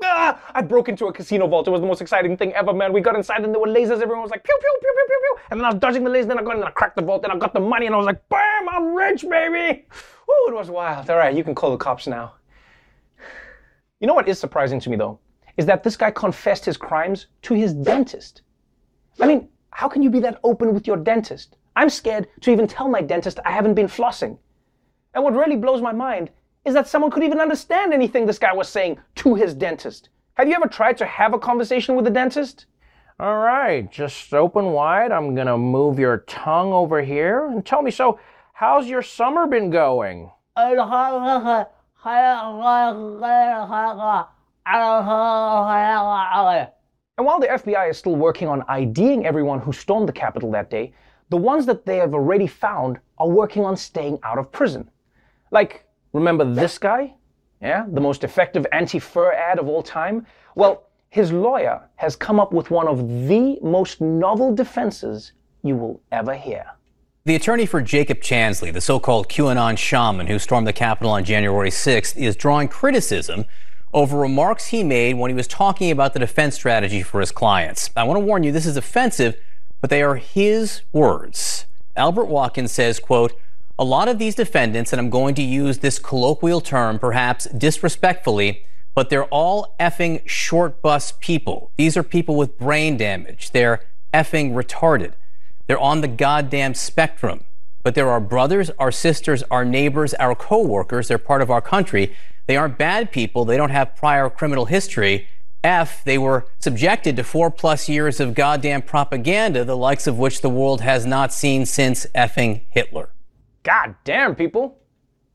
Ah, 0.00 0.40
I 0.54 0.62
broke 0.62 0.88
into 0.88 1.06
a 1.06 1.12
casino 1.12 1.48
vault. 1.48 1.66
It 1.66 1.70
was 1.70 1.80
the 1.80 1.86
most 1.86 2.00
exciting 2.00 2.36
thing 2.36 2.52
ever, 2.52 2.72
man. 2.72 2.92
We 2.92 3.00
got 3.00 3.16
inside 3.16 3.44
and 3.44 3.52
there 3.52 3.60
were 3.60 3.66
lasers. 3.66 4.00
Everyone 4.00 4.22
was 4.22 4.30
like, 4.30 4.44
pew, 4.44 4.56
pew, 4.60 4.78
pew, 4.80 4.92
pew, 4.94 5.06
pew, 5.08 5.18
pew. 5.18 5.36
And 5.50 5.60
then 5.60 5.64
I 5.64 5.70
was 5.70 5.80
dodging 5.80 6.04
the 6.04 6.10
lasers. 6.10 6.28
Then 6.28 6.38
I 6.38 6.42
got 6.42 6.52
in 6.52 6.58
and 6.58 6.68
I 6.68 6.70
cracked 6.70 6.94
the 6.96 7.02
vault. 7.02 7.22
Then 7.22 7.32
I 7.32 7.36
got 7.36 7.52
the 7.52 7.60
money 7.60 7.86
and 7.86 7.94
I 7.94 7.98
was 7.98 8.06
like, 8.06 8.28
bam, 8.28 8.68
I'm 8.68 8.94
rich, 8.94 9.24
baby. 9.28 9.86
Ooh, 10.30 10.48
it 10.48 10.54
was 10.54 10.70
wild. 10.70 11.10
All 11.10 11.16
right, 11.16 11.34
you 11.34 11.42
can 11.42 11.54
call 11.54 11.72
the 11.72 11.78
cops 11.78 12.06
now. 12.06 12.34
You 14.00 14.06
know 14.06 14.14
what 14.14 14.28
is 14.28 14.38
surprising 14.38 14.78
to 14.80 14.90
me, 14.90 14.96
though? 14.96 15.18
Is 15.56 15.66
that 15.66 15.82
this 15.82 15.96
guy 15.96 16.12
confessed 16.12 16.64
his 16.64 16.76
crimes 16.76 17.26
to 17.42 17.54
his 17.54 17.74
dentist. 17.74 18.42
I 19.20 19.26
mean, 19.26 19.48
how 19.70 19.88
can 19.88 20.02
you 20.02 20.10
be 20.10 20.20
that 20.20 20.38
open 20.44 20.72
with 20.72 20.86
your 20.86 20.96
dentist? 20.96 21.56
I'm 21.74 21.90
scared 21.90 22.28
to 22.42 22.52
even 22.52 22.68
tell 22.68 22.88
my 22.88 23.02
dentist 23.02 23.40
I 23.44 23.50
haven't 23.50 23.74
been 23.74 23.88
flossing. 23.88 24.38
And 25.14 25.24
what 25.24 25.34
really 25.34 25.56
blows 25.56 25.82
my 25.82 25.92
mind 25.92 26.30
is 26.64 26.74
that 26.74 26.86
someone 26.86 27.10
could 27.10 27.24
even 27.24 27.40
understand 27.40 27.92
anything 27.92 28.26
this 28.26 28.38
guy 28.38 28.52
was 28.52 28.68
saying 28.68 28.98
to 29.16 29.34
his 29.34 29.54
dentist. 29.54 30.10
Have 30.34 30.46
you 30.48 30.54
ever 30.54 30.68
tried 30.68 30.96
to 30.98 31.06
have 31.06 31.34
a 31.34 31.38
conversation 31.38 31.96
with 31.96 32.06
a 32.06 32.10
dentist? 32.10 32.66
All 33.18 33.38
right, 33.38 33.90
just 33.90 34.32
open 34.32 34.66
wide. 34.66 35.10
I'm 35.10 35.34
gonna 35.34 35.58
move 35.58 35.98
your 35.98 36.18
tongue 36.18 36.72
over 36.72 37.02
here 37.02 37.46
and 37.46 37.66
tell 37.66 37.82
me 37.82 37.90
so. 37.90 38.20
How's 38.52 38.86
your 38.86 39.02
summer 39.02 39.48
been 39.48 39.70
going? 39.70 40.30
And 47.16 47.26
while 47.26 47.40
the 47.40 47.48
FBI 47.48 47.90
is 47.90 47.98
still 47.98 48.14
working 48.14 48.46
on 48.46 48.62
IDing 48.68 49.26
everyone 49.26 49.58
who 49.58 49.72
stormed 49.72 50.08
the 50.08 50.12
Capitol 50.12 50.52
that 50.52 50.70
day, 50.70 50.94
the 51.30 51.36
ones 51.36 51.66
that 51.66 51.84
they 51.84 51.96
have 51.96 52.14
already 52.14 52.46
found 52.46 53.00
are 53.18 53.28
working 53.28 53.64
on 53.64 53.76
staying 53.76 54.20
out 54.22 54.38
of 54.38 54.52
prison. 54.52 54.88
Like, 55.50 55.86
remember 56.12 56.44
this 56.44 56.78
guy? 56.78 57.14
Yeah, 57.60 57.84
the 57.88 58.00
most 58.00 58.22
effective 58.22 58.64
anti 58.70 59.00
fur 59.00 59.32
ad 59.32 59.58
of 59.58 59.66
all 59.66 59.82
time? 59.82 60.24
Well, 60.54 60.84
his 61.08 61.32
lawyer 61.32 61.82
has 61.96 62.14
come 62.14 62.38
up 62.38 62.52
with 62.52 62.70
one 62.70 62.86
of 62.86 63.26
the 63.26 63.58
most 63.60 64.00
novel 64.00 64.54
defenses 64.54 65.32
you 65.64 65.74
will 65.74 66.00
ever 66.12 66.34
hear. 66.34 66.64
The 67.24 67.34
attorney 67.34 67.66
for 67.66 67.82
Jacob 67.82 68.20
Chansley, 68.20 68.72
the 68.72 68.80
so 68.80 68.98
called 68.98 69.28
QAnon 69.28 69.76
shaman 69.76 70.28
who 70.28 70.38
stormed 70.38 70.66
the 70.66 70.72
Capitol 70.72 71.10
on 71.10 71.24
January 71.24 71.70
6th, 71.70 72.16
is 72.16 72.36
drawing 72.36 72.68
criticism 72.68 73.44
over 73.92 74.18
remarks 74.18 74.68
he 74.68 74.82
made 74.82 75.16
when 75.16 75.30
he 75.30 75.34
was 75.34 75.46
talking 75.46 75.90
about 75.90 76.12
the 76.14 76.20
defense 76.20 76.54
strategy 76.54 77.02
for 77.02 77.20
his 77.20 77.32
clients. 77.32 77.90
I 77.96 78.04
want 78.04 78.18
to 78.18 78.24
warn 78.24 78.44
you, 78.44 78.52
this 78.52 78.66
is 78.66 78.76
offensive, 78.76 79.36
but 79.80 79.90
they 79.90 80.02
are 80.02 80.16
his 80.16 80.82
words. 80.92 81.66
Albert 81.96 82.26
Watkins 82.26 82.72
says, 82.72 83.00
quote, 83.00 83.32
a 83.78 83.84
lot 83.84 84.08
of 84.08 84.18
these 84.18 84.34
defendants, 84.34 84.92
and 84.92 85.00
I'm 85.00 85.10
going 85.10 85.34
to 85.36 85.42
use 85.42 85.78
this 85.78 85.98
colloquial 85.98 86.60
term 86.60 86.98
perhaps 86.98 87.46
disrespectfully, 87.46 88.64
but 88.94 89.10
they're 89.10 89.24
all 89.24 89.74
effing 89.78 90.26
short 90.26 90.80
bus 90.82 91.12
people. 91.20 91.72
These 91.76 91.96
are 91.96 92.02
people 92.02 92.36
with 92.36 92.58
brain 92.58 92.96
damage. 92.96 93.50
They're 93.50 93.82
effing 94.14 94.52
retarded. 94.52 95.12
They're 95.68 95.78
on 95.78 96.00
the 96.00 96.08
goddamn 96.08 96.74
spectrum. 96.74 97.44
But 97.84 97.94
they're 97.94 98.10
our 98.10 98.20
brothers, 98.20 98.70
our 98.78 98.90
sisters, 98.90 99.44
our 99.50 99.64
neighbors, 99.64 100.12
our 100.14 100.34
coworkers. 100.34 101.08
They're 101.08 101.16
part 101.16 101.40
of 101.40 101.50
our 101.50 101.60
country. 101.60 102.14
They 102.46 102.56
aren't 102.56 102.76
bad 102.76 103.12
people. 103.12 103.44
They 103.44 103.56
don't 103.56 103.70
have 103.70 103.94
prior 103.94 104.28
criminal 104.28 104.64
history. 104.64 105.28
F, 105.62 106.02
they 106.04 106.18
were 106.18 106.46
subjected 106.58 107.16
to 107.16 107.24
four 107.24 107.50
plus 107.50 107.88
years 107.88 108.20
of 108.20 108.34
goddamn 108.34 108.82
propaganda, 108.82 109.64
the 109.64 109.76
likes 109.76 110.06
of 110.06 110.18
which 110.18 110.40
the 110.40 110.48
world 110.48 110.80
has 110.80 111.04
not 111.04 111.32
seen 111.32 111.66
since 111.66 112.06
effing 112.14 112.62
Hitler. 112.70 113.10
Goddamn, 113.62 114.34
people. 114.34 114.78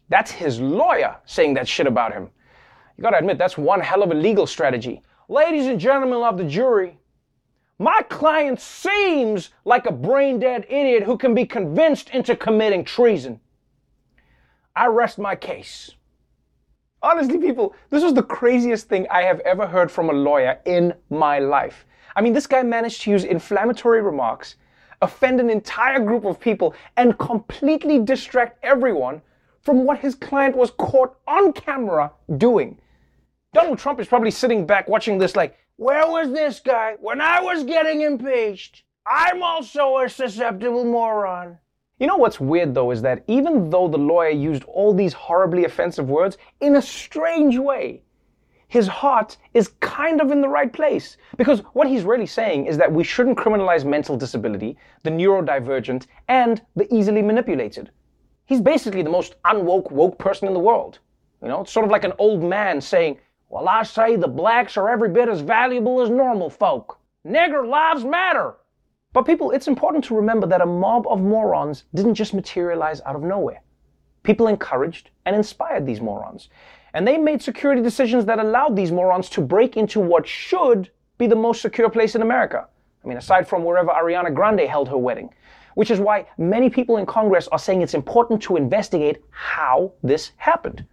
That's 0.09 0.31
his 0.31 0.59
lawyer 0.59 1.17
saying 1.25 1.55
that 1.55 1.67
shit 1.67 1.87
about 1.87 2.13
him. 2.13 2.29
You 2.97 3.01
gotta 3.03 3.17
admit, 3.17 3.37
that's 3.37 3.57
one 3.57 3.79
hell 3.79 4.03
of 4.03 4.11
a 4.11 4.15
legal 4.15 4.47
strategy. 4.47 5.01
Ladies 5.27 5.65
and 5.67 5.79
gentlemen 5.79 6.21
of 6.21 6.37
the 6.37 6.43
jury, 6.43 6.97
my 7.79 8.01
client 8.03 8.61
seems 8.61 9.49
like 9.65 9.85
a 9.85 9.91
brain 9.91 10.39
dead 10.39 10.65
idiot 10.69 11.03
who 11.03 11.17
can 11.17 11.33
be 11.33 11.45
convinced 11.45 12.09
into 12.11 12.35
committing 12.35 12.83
treason. 12.85 13.39
I 14.75 14.87
rest 14.87 15.17
my 15.17 15.35
case. 15.35 15.91
Honestly, 17.01 17.37
people, 17.37 17.75
this 17.89 18.03
was 18.03 18.13
the 18.13 18.23
craziest 18.23 18.87
thing 18.87 19.05
I 19.11 19.23
have 19.23 19.39
ever 19.41 19.67
heard 19.67 19.91
from 19.91 20.09
a 20.09 20.13
lawyer 20.13 20.59
in 20.65 20.93
my 21.09 21.39
life. 21.39 21.85
I 22.15 22.21
mean, 22.21 22.33
this 22.33 22.47
guy 22.47 22.63
managed 22.63 23.01
to 23.01 23.11
use 23.11 23.23
inflammatory 23.23 24.01
remarks, 24.01 24.55
offend 25.01 25.39
an 25.39 25.49
entire 25.49 25.99
group 25.99 26.25
of 26.25 26.39
people, 26.39 26.73
and 26.95 27.17
completely 27.17 27.99
distract 27.99 28.57
everyone 28.63 29.21
from 29.59 29.83
what 29.83 29.99
his 29.99 30.15
client 30.15 30.55
was 30.55 30.71
caught 30.71 31.17
on 31.27 31.51
camera 31.53 32.11
doing. 32.37 32.79
Donald 33.53 33.79
Trump 33.79 33.99
is 33.99 34.07
probably 34.07 34.31
sitting 34.31 34.65
back 34.65 34.87
watching 34.87 35.17
this 35.17 35.35
like, 35.35 35.57
where 35.77 36.07
was 36.07 36.31
this 36.31 36.59
guy 36.59 36.95
when 36.99 37.19
I 37.19 37.41
was 37.41 37.63
getting 37.63 38.01
impeached? 38.01 38.83
I'm 39.07 39.41
also 39.41 39.97
a 39.97 40.09
susceptible 40.09 40.85
moron. 40.85 41.57
You 41.99 42.07
know 42.07 42.17
what's 42.17 42.39
weird 42.39 42.73
though 42.73 42.91
is 42.91 43.01
that 43.01 43.23
even 43.27 43.69
though 43.69 43.87
the 43.87 43.97
lawyer 43.97 44.29
used 44.29 44.63
all 44.65 44.93
these 44.93 45.13
horribly 45.13 45.65
offensive 45.65 46.09
words, 46.09 46.37
in 46.61 46.75
a 46.75 46.81
strange 46.81 47.57
way, 47.57 48.03
his 48.67 48.87
heart 48.87 49.37
is 49.53 49.73
kind 49.79 50.19
of 50.19 50.31
in 50.31 50.41
the 50.41 50.47
right 50.47 50.71
place. 50.71 51.17
Because 51.37 51.59
what 51.73 51.87
he's 51.87 52.03
really 52.03 52.25
saying 52.25 52.65
is 52.65 52.77
that 52.77 52.91
we 52.91 53.03
shouldn't 53.03 53.37
criminalize 53.37 53.85
mental 53.85 54.17
disability, 54.17 54.77
the 55.03 55.11
neurodivergent, 55.11 56.07
and 56.27 56.61
the 56.75 56.91
easily 56.93 57.21
manipulated. 57.21 57.91
He's 58.45 58.61
basically 58.61 59.03
the 59.03 59.09
most 59.09 59.35
unwoke, 59.45 59.91
woke 59.91 60.17
person 60.17 60.47
in 60.47 60.53
the 60.53 60.59
world. 60.59 60.99
You 61.41 61.49
know, 61.49 61.61
it's 61.61 61.71
sort 61.71 61.85
of 61.85 61.91
like 61.91 62.03
an 62.03 62.13
old 62.17 62.43
man 62.43 62.81
saying, 62.81 63.19
Well, 63.53 63.69
I 63.69 63.83
say 63.83 64.15
the 64.15 64.27
blacks 64.27 64.77
are 64.77 64.89
every 64.89 65.09
bit 65.09 65.29
as 65.29 65.41
valuable 65.41 66.01
as 66.01 66.09
normal 66.09 66.49
folk. 66.49 66.97
Nigger 67.23 67.63
lives 67.63 68.03
matter. 68.03 68.55
But 69.13 69.27
people, 69.27 69.51
it's 69.51 69.67
important 69.67 70.03
to 70.05 70.15
remember 70.15 70.47
that 70.47 70.61
a 70.61 70.65
mob 70.65 71.05
of 71.07 71.21
morons 71.21 71.83
didn't 71.93 72.15
just 72.15 72.33
materialize 72.33 72.99
out 73.05 73.15
of 73.15 73.21
nowhere. 73.21 73.61
People 74.23 74.47
encouraged 74.47 75.11
and 75.27 75.35
inspired 75.35 75.85
these 75.85 76.01
morons. 76.01 76.49
And 76.95 77.07
they 77.07 77.15
made 77.15 77.43
security 77.43 77.83
decisions 77.83 78.25
that 78.25 78.39
allowed 78.39 78.75
these 78.75 78.91
morons 78.91 79.29
to 79.29 79.41
break 79.41 79.77
into 79.77 79.99
what 79.99 80.27
should 80.27 80.89
be 81.19 81.27
the 81.27 81.35
most 81.35 81.61
secure 81.61 81.91
place 81.91 82.15
in 82.15 82.23
America. 82.23 82.67
I 83.05 83.07
mean, 83.07 83.19
aside 83.19 83.47
from 83.47 83.63
wherever 83.63 83.91
Ariana 83.91 84.33
Grande 84.33 84.61
held 84.61 84.89
her 84.89 84.97
wedding. 84.97 85.29
Which 85.75 85.91
is 85.91 85.99
why 85.99 86.25
many 86.39 86.71
people 86.71 86.97
in 86.97 87.05
Congress 87.05 87.47
are 87.49 87.59
saying 87.59 87.83
it's 87.83 87.93
important 87.93 88.41
to 88.43 88.57
investigate 88.57 89.21
how 89.29 89.91
this 90.01 90.31
happened. 90.37 90.83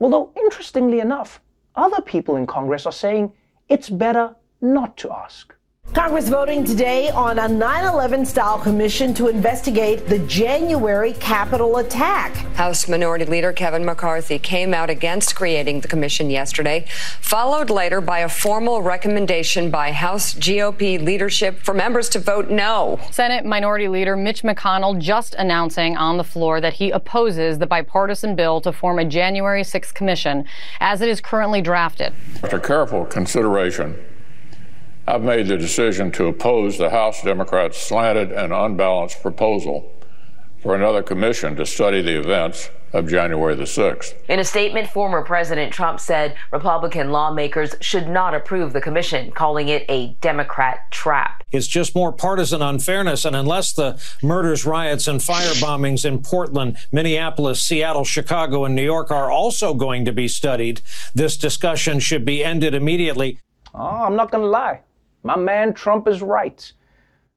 Although, 0.00 0.32
interestingly 0.36 1.00
enough, 1.00 1.40
other 1.76 2.00
people 2.02 2.36
in 2.36 2.46
Congress 2.46 2.86
are 2.86 2.92
saying 2.92 3.32
it's 3.68 3.90
better 3.90 4.34
not 4.60 4.96
to 4.98 5.12
ask. 5.12 5.54
Congress 5.94 6.28
voting 6.28 6.64
today 6.64 7.08
on 7.10 7.38
a 7.38 7.48
9 7.48 7.84
11 7.84 8.26
style 8.26 8.58
commission 8.58 9.14
to 9.14 9.28
investigate 9.28 10.06
the 10.08 10.18
January 10.20 11.12
Capitol 11.14 11.76
attack. 11.76 12.34
House 12.56 12.88
Minority 12.88 13.24
Leader 13.24 13.52
Kevin 13.52 13.84
McCarthy 13.84 14.38
came 14.38 14.74
out 14.74 14.90
against 14.90 15.36
creating 15.36 15.80
the 15.80 15.88
commission 15.88 16.30
yesterday, 16.30 16.84
followed 17.20 17.70
later 17.70 18.00
by 18.00 18.18
a 18.18 18.28
formal 18.28 18.82
recommendation 18.82 19.70
by 19.70 19.92
House 19.92 20.34
GOP 20.34 21.00
leadership 21.02 21.60
for 21.60 21.72
members 21.72 22.08
to 22.10 22.18
vote 22.18 22.50
no. 22.50 22.98
Senate 23.12 23.44
Minority 23.44 23.86
Leader 23.86 24.16
Mitch 24.16 24.42
McConnell 24.42 24.98
just 24.98 25.34
announcing 25.36 25.96
on 25.96 26.16
the 26.16 26.24
floor 26.24 26.60
that 26.60 26.74
he 26.74 26.90
opposes 26.90 27.58
the 27.58 27.66
bipartisan 27.66 28.34
bill 28.34 28.60
to 28.60 28.72
form 28.72 28.98
a 28.98 29.04
January 29.04 29.62
6th 29.62 29.94
commission 29.94 30.44
as 30.80 31.00
it 31.00 31.08
is 31.08 31.20
currently 31.20 31.62
drafted. 31.62 32.12
After 32.42 32.58
careful 32.58 33.04
consideration, 33.04 33.96
I've 35.06 35.22
made 35.22 35.48
the 35.48 35.58
decision 35.58 36.10
to 36.12 36.28
oppose 36.28 36.78
the 36.78 36.88
House 36.88 37.22
Democrats' 37.22 37.78
slanted 37.78 38.32
and 38.32 38.54
unbalanced 38.54 39.20
proposal 39.20 39.92
for 40.62 40.74
another 40.74 41.02
commission 41.02 41.56
to 41.56 41.66
study 41.66 42.00
the 42.00 42.18
events 42.18 42.70
of 42.94 43.06
January 43.06 43.54
the 43.54 43.64
6th. 43.64 44.14
In 44.28 44.38
a 44.38 44.44
statement, 44.44 44.88
former 44.88 45.22
President 45.22 45.74
Trump 45.74 46.00
said 46.00 46.36
Republican 46.52 47.10
lawmakers 47.10 47.74
should 47.82 48.08
not 48.08 48.34
approve 48.34 48.72
the 48.72 48.80
commission, 48.80 49.30
calling 49.32 49.68
it 49.68 49.84
a 49.90 50.16
Democrat 50.22 50.90
trap. 50.90 51.42
It's 51.52 51.66
just 51.66 51.94
more 51.94 52.12
partisan 52.12 52.62
unfairness, 52.62 53.26
and 53.26 53.36
unless 53.36 53.74
the 53.74 54.00
murders, 54.22 54.64
riots, 54.64 55.06
and 55.06 55.22
fire 55.22 55.52
bombings 55.54 56.06
in 56.06 56.22
Portland, 56.22 56.78
Minneapolis, 56.92 57.60
Seattle, 57.60 58.04
Chicago, 58.04 58.64
and 58.64 58.74
New 58.74 58.82
York 58.82 59.10
are 59.10 59.30
also 59.30 59.74
going 59.74 60.06
to 60.06 60.12
be 60.12 60.28
studied, 60.28 60.80
this 61.14 61.36
discussion 61.36 62.00
should 62.00 62.24
be 62.24 62.42
ended 62.42 62.74
immediately. 62.74 63.38
Oh, 63.74 64.04
I'm 64.04 64.16
not 64.16 64.30
going 64.30 64.44
to 64.44 64.48
lie. 64.48 64.80
My 65.26 65.36
man 65.36 65.72
Trump 65.72 66.06
is 66.06 66.20
right. 66.20 66.70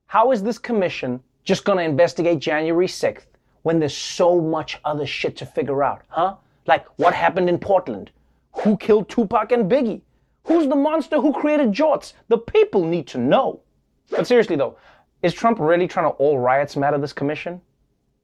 How 0.08 0.34
is 0.34 0.44
this 0.44 0.58
commission 0.58 1.22
just 1.46 1.64
going 1.64 1.78
to 1.78 1.86
investigate 1.86 2.40
January 2.40 2.86
6th 2.86 3.28
when 3.62 3.80
there's 3.80 3.96
so 3.96 4.42
much 4.42 4.78
other 4.84 5.06
shit 5.06 5.38
to 5.38 5.46
figure 5.46 5.82
out, 5.82 6.02
huh? 6.10 6.36
Like 6.66 6.86
what 6.98 7.14
happened 7.14 7.48
in 7.48 7.58
Portland? 7.58 8.12
Who 8.58 8.76
killed 8.76 9.08
Tupac 9.08 9.54
and 9.54 9.72
Biggie? 9.72 10.02
Who's 10.44 10.68
the 10.68 10.76
monster 10.76 11.22
who 11.22 11.32
created 11.32 11.72
jorts? 11.72 12.12
The 12.28 12.38
people 12.38 12.84
need 12.84 13.08
to 13.08 13.20
know. 13.20 13.62
But 14.10 14.28
seriously 14.28 14.58
though, 14.58 14.78
is 15.24 15.34
Trump 15.34 15.58
really 15.58 15.88
trying 15.88 16.12
to 16.12 16.18
all 16.18 16.40
riots 16.40 16.76
matter 16.76 16.98
this 16.98 17.14
commission? 17.14 17.62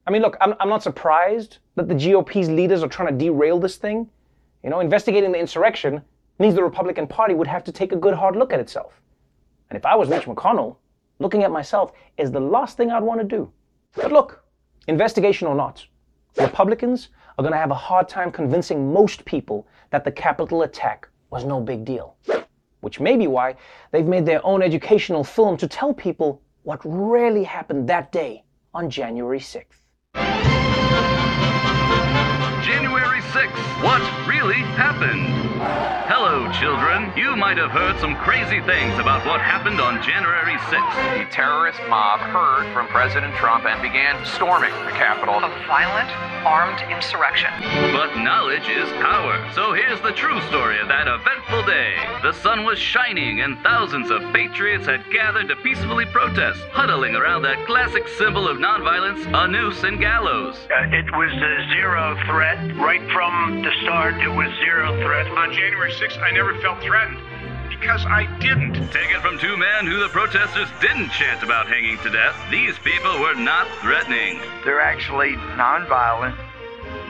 I 0.06 0.10
mean, 0.10 0.20
look, 0.20 0.36
I'm, 0.42 0.52
I'm 0.60 0.68
not 0.68 0.82
surprised 0.82 1.56
that 1.76 1.88
the 1.88 1.94
GOP's 1.94 2.50
leaders 2.50 2.82
are 2.82 2.88
trying 2.88 3.16
to 3.16 3.24
derail 3.24 3.58
this 3.58 3.76
thing. 3.76 4.10
You 4.62 4.68
know, 4.68 4.80
investigating 4.80 5.32
the 5.32 5.38
insurrection 5.38 6.02
means 6.38 6.54
the 6.54 6.62
Republican 6.62 7.06
Party 7.06 7.32
would 7.32 7.46
have 7.46 7.64
to 7.64 7.72
take 7.72 7.92
a 7.92 7.96
good 7.96 8.12
hard 8.12 8.36
look 8.36 8.52
at 8.52 8.60
itself. 8.60 9.00
And 9.74 9.80
if 9.80 9.86
I 9.86 9.96
was 9.96 10.08
Mitch 10.08 10.26
McConnell, 10.26 10.76
looking 11.18 11.42
at 11.42 11.50
myself 11.50 11.90
is 12.16 12.30
the 12.30 12.38
last 12.38 12.76
thing 12.76 12.92
I'd 12.92 13.02
want 13.02 13.20
to 13.20 13.26
do. 13.26 13.50
But 13.96 14.12
look, 14.12 14.44
investigation 14.86 15.48
or 15.48 15.56
not, 15.56 15.84
Republicans 16.38 17.08
are 17.36 17.42
going 17.42 17.50
to 17.50 17.58
have 17.58 17.72
a 17.72 17.74
hard 17.74 18.08
time 18.08 18.30
convincing 18.30 18.92
most 18.92 19.24
people 19.24 19.66
that 19.90 20.04
the 20.04 20.12
Capitol 20.12 20.62
attack 20.62 21.08
was 21.30 21.44
no 21.44 21.60
big 21.60 21.84
deal. 21.84 22.14
Which 22.82 23.00
may 23.00 23.16
be 23.16 23.26
why 23.26 23.56
they've 23.90 24.06
made 24.06 24.24
their 24.24 24.46
own 24.46 24.62
educational 24.62 25.24
film 25.24 25.56
to 25.56 25.66
tell 25.66 25.92
people 25.92 26.40
what 26.62 26.80
really 26.84 27.42
happened 27.42 27.88
that 27.88 28.12
day 28.12 28.44
on 28.74 28.88
January 28.88 29.40
6th. 29.40 29.64
January 32.62 33.20
6th. 33.20 33.82
What 33.82 34.28
really 34.28 34.62
happened? 34.78 35.33
Hello, 36.34 36.50
children. 36.50 37.12
You 37.16 37.36
might 37.36 37.58
have 37.58 37.70
heard 37.70 37.96
some 38.00 38.16
crazy 38.16 38.60
things 38.66 38.98
about 38.98 39.24
what 39.24 39.40
happened 39.40 39.80
on 39.80 40.02
January 40.02 40.58
6th. 40.66 41.22
The 41.22 41.30
terrorist 41.30 41.78
mob 41.88 42.18
heard 42.18 42.66
from 42.74 42.88
President 42.88 43.32
Trump 43.36 43.66
and 43.66 43.80
began 43.80 44.18
storming 44.26 44.74
the 44.84 44.90
Capitol. 44.98 45.38
A 45.38 45.48
violent, 45.70 46.10
armed 46.42 46.82
insurrection. 46.90 47.54
But 47.94 48.18
knowledge 48.18 48.66
is 48.66 48.90
power. 48.98 49.38
So 49.54 49.74
here's 49.74 50.00
the 50.00 50.10
true 50.10 50.42
story 50.50 50.80
of 50.80 50.88
that 50.88 51.06
eventful 51.06 51.66
day. 51.70 51.94
The 52.26 52.32
sun 52.32 52.64
was 52.64 52.80
shining 52.80 53.40
and 53.42 53.56
thousands 53.62 54.10
of 54.10 54.20
patriots 54.32 54.86
had 54.86 55.08
gathered 55.12 55.46
to 55.48 55.56
peacefully 55.62 56.06
protest, 56.06 56.58
huddling 56.74 57.14
around 57.14 57.42
that 57.42 57.64
classic 57.64 58.08
symbol 58.18 58.48
of 58.48 58.58
nonviolence, 58.58 59.22
a 59.30 59.46
noose 59.46 59.84
and 59.84 60.00
gallows. 60.00 60.56
Uh, 60.66 60.82
it 60.90 61.06
was 61.14 61.30
a 61.30 61.74
zero 61.78 62.18
threat. 62.26 62.58
Right 62.74 63.06
from 63.12 63.62
the 63.62 63.70
start, 63.82 64.14
it 64.18 64.34
was 64.34 64.50
zero 64.58 64.98
threat. 65.00 65.30
On 65.30 65.52
January 65.52 65.92
6th, 65.92 66.23
I 66.24 66.30
never 66.30 66.58
felt 66.60 66.80
threatened 66.82 67.18
because 67.68 68.06
I 68.06 68.24
didn't. 68.40 68.74
Take 68.92 69.10
it 69.10 69.20
from 69.20 69.38
two 69.38 69.58
men 69.58 69.86
who 69.86 70.00
the 70.00 70.08
protesters 70.08 70.68
didn't 70.80 71.10
chant 71.10 71.42
about 71.42 71.66
hanging 71.66 71.98
to 71.98 72.08
death. 72.08 72.34
These 72.50 72.78
people 72.78 73.20
were 73.20 73.34
not 73.34 73.68
threatening. 73.82 74.40
They're 74.64 74.80
actually 74.80 75.36
nonviolent, 75.60 76.34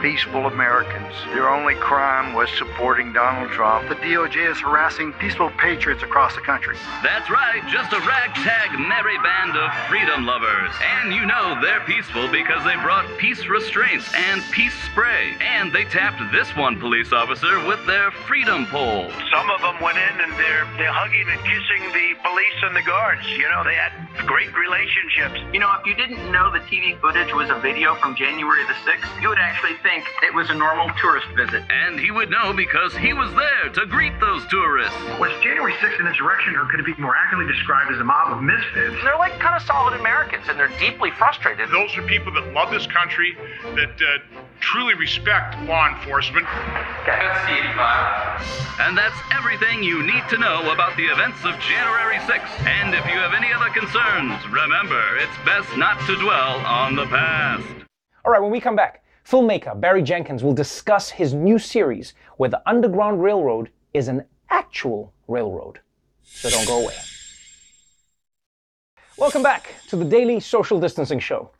peaceful 0.00 0.46
Americans. 0.46 1.14
Their 1.32 1.48
only 1.48 1.74
crime 1.74 2.34
was 2.34 2.48
supporting 2.58 3.12
Donald 3.12 3.50
Trump. 3.50 3.88
The 3.88 3.96
DOJ 3.96 4.50
is 4.50 4.58
harassing 4.58 5.12
peaceful 5.14 5.50
patriots 5.58 6.02
across 6.02 6.34
the 6.34 6.40
country. 6.40 6.76
That's 7.02 7.30
right, 7.30 7.62
just 7.68 7.92
a 7.92 8.00
ragtag 8.00 8.78
merry 8.78 9.18
band 9.18 9.56
of 9.56 9.70
freedom 9.88 10.26
lovers. 10.26 10.72
And 11.00 11.12
you 11.12 11.24
know 11.24 11.58
they're 11.62 11.84
peaceful 11.86 12.30
because 12.30 12.64
they 12.64 12.76
brought 12.76 13.06
peace 13.18 13.46
restraints 13.46 14.12
and 14.14 14.42
peace 14.50 14.74
spray. 14.90 15.36
And 15.40 15.72
they 15.72 15.84
tapped 15.84 16.20
this 16.32 16.54
one 16.56 16.80
police 16.80 17.12
officer 17.12 17.64
with 17.66 17.84
their 17.86 18.10
freedom 18.10 18.66
pole. 18.66 19.10
Some 19.30 19.50
of 19.50 19.60
them 19.60 19.80
went 19.80 19.98
in 19.98 20.20
and 20.20 20.32
they're 20.34 20.66
they're 20.76 20.92
hugging 20.92 21.28
and 21.30 21.40
kissing 21.44 21.82
the 21.92 22.18
police 22.26 22.58
and 22.62 22.74
the 22.74 22.82
guards. 22.82 23.22
You 23.30 23.48
know, 23.48 23.62
they 23.62 23.74
had 23.74 23.92
great 24.26 24.50
relationships. 24.56 25.38
You 25.52 25.60
know, 25.60 25.70
if 25.78 25.86
you 25.86 25.94
didn't 25.94 26.18
know 26.32 26.50
the 26.50 26.60
TV 26.66 26.98
footage 27.00 27.32
was 27.32 27.50
a 27.50 27.58
video 27.60 27.94
from 27.96 28.16
January 28.16 28.64
the 28.66 28.74
6th, 28.82 29.22
you 29.22 29.28
would 29.28 29.38
actually 29.38 29.76
think 29.82 29.93
it 30.22 30.34
was 30.34 30.50
a 30.50 30.54
normal 30.54 30.90
tourist 31.00 31.26
visit. 31.36 31.62
And 31.70 31.98
he 32.00 32.10
would 32.10 32.30
know 32.30 32.52
because 32.52 32.96
he 32.96 33.12
was 33.12 33.32
there 33.34 33.70
to 33.72 33.86
greet 33.86 34.18
those 34.20 34.46
tourists. 34.46 34.96
Was 35.18 35.32
January 35.42 35.74
6th 35.74 36.00
an 36.00 36.06
insurrection, 36.06 36.56
or 36.56 36.66
could 36.66 36.80
it 36.80 36.86
be 36.86 36.94
more 37.00 37.14
accurately 37.16 37.52
described 37.52 37.92
as 37.92 38.00
a 38.00 38.04
mob 38.04 38.32
of 38.32 38.42
misfits? 38.42 38.96
They're 39.04 39.18
like 39.18 39.38
kind 39.38 39.54
of 39.54 39.62
solid 39.62 39.98
Americans, 40.00 40.44
and 40.48 40.58
they're 40.58 40.72
deeply 40.80 41.10
frustrated. 41.12 41.70
Those 41.70 41.96
are 41.96 42.02
people 42.02 42.32
that 42.34 42.52
love 42.52 42.70
this 42.70 42.86
country, 42.86 43.36
that 43.62 43.94
uh, 44.00 44.18
truly 44.60 44.94
respect 44.94 45.60
law 45.62 45.88
enforcement. 45.88 46.46
And 48.80 48.98
that's 48.98 49.18
everything 49.32 49.82
you 49.82 50.02
need 50.02 50.26
to 50.30 50.38
know 50.38 50.72
about 50.72 50.96
the 50.96 51.04
events 51.04 51.44
of 51.44 51.58
January 51.60 52.16
6th. 52.26 52.66
And 52.66 52.94
if 52.94 53.04
you 53.06 53.18
have 53.20 53.34
any 53.34 53.52
other 53.52 53.68
concerns, 53.70 54.34
remember, 54.48 55.16
it's 55.18 55.36
best 55.44 55.68
not 55.76 56.00
to 56.06 56.16
dwell 56.16 56.58
on 56.66 56.96
the 56.96 57.06
past. 57.06 57.66
All 58.24 58.32
right, 58.32 58.40
when 58.40 58.50
we 58.50 58.60
come 58.60 58.74
back, 58.74 59.03
filmmaker 59.26 59.78
Barry 59.80 60.02
Jenkins 60.02 60.44
will 60.44 60.52
discuss 60.52 61.10
his 61.10 61.32
new 61.32 61.58
series 61.58 62.14
where 62.36 62.50
the 62.50 62.62
Underground 62.68 63.22
Railroad 63.22 63.70
is 63.94 64.08
an 64.08 64.24
actual 64.50 65.12
railroad. 65.28 65.80
So 66.22 66.50
don't 66.50 66.66
go 66.66 66.82
away. 66.82 66.94
Welcome 69.16 69.42
back 69.42 69.74
to 69.88 69.96
the 69.96 70.04
Daily 70.04 70.40
Social 70.40 70.78
Distancing 70.78 71.18
Show. 71.18 71.50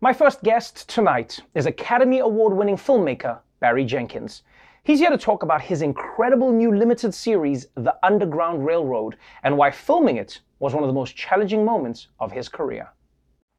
My 0.00 0.12
first 0.12 0.42
guest 0.42 0.88
tonight 0.88 1.40
is 1.54 1.66
Academy 1.66 2.18
Award 2.18 2.54
winning 2.54 2.76
filmmaker 2.76 3.38
Barry 3.60 3.84
Jenkins. 3.84 4.42
He's 4.82 4.98
here 4.98 5.10
to 5.10 5.16
talk 5.16 5.42
about 5.42 5.62
his 5.62 5.80
incredible 5.80 6.52
new 6.52 6.76
limited 6.76 7.14
series, 7.14 7.68
The 7.74 7.96
Underground 8.02 8.66
Railroad, 8.66 9.16
and 9.44 9.56
why 9.56 9.70
filming 9.70 10.18
it 10.18 10.40
was 10.58 10.74
one 10.74 10.82
of 10.82 10.88
the 10.88 10.94
most 10.94 11.16
challenging 11.16 11.64
moments 11.64 12.08
of 12.20 12.32
his 12.32 12.50
career. 12.50 12.90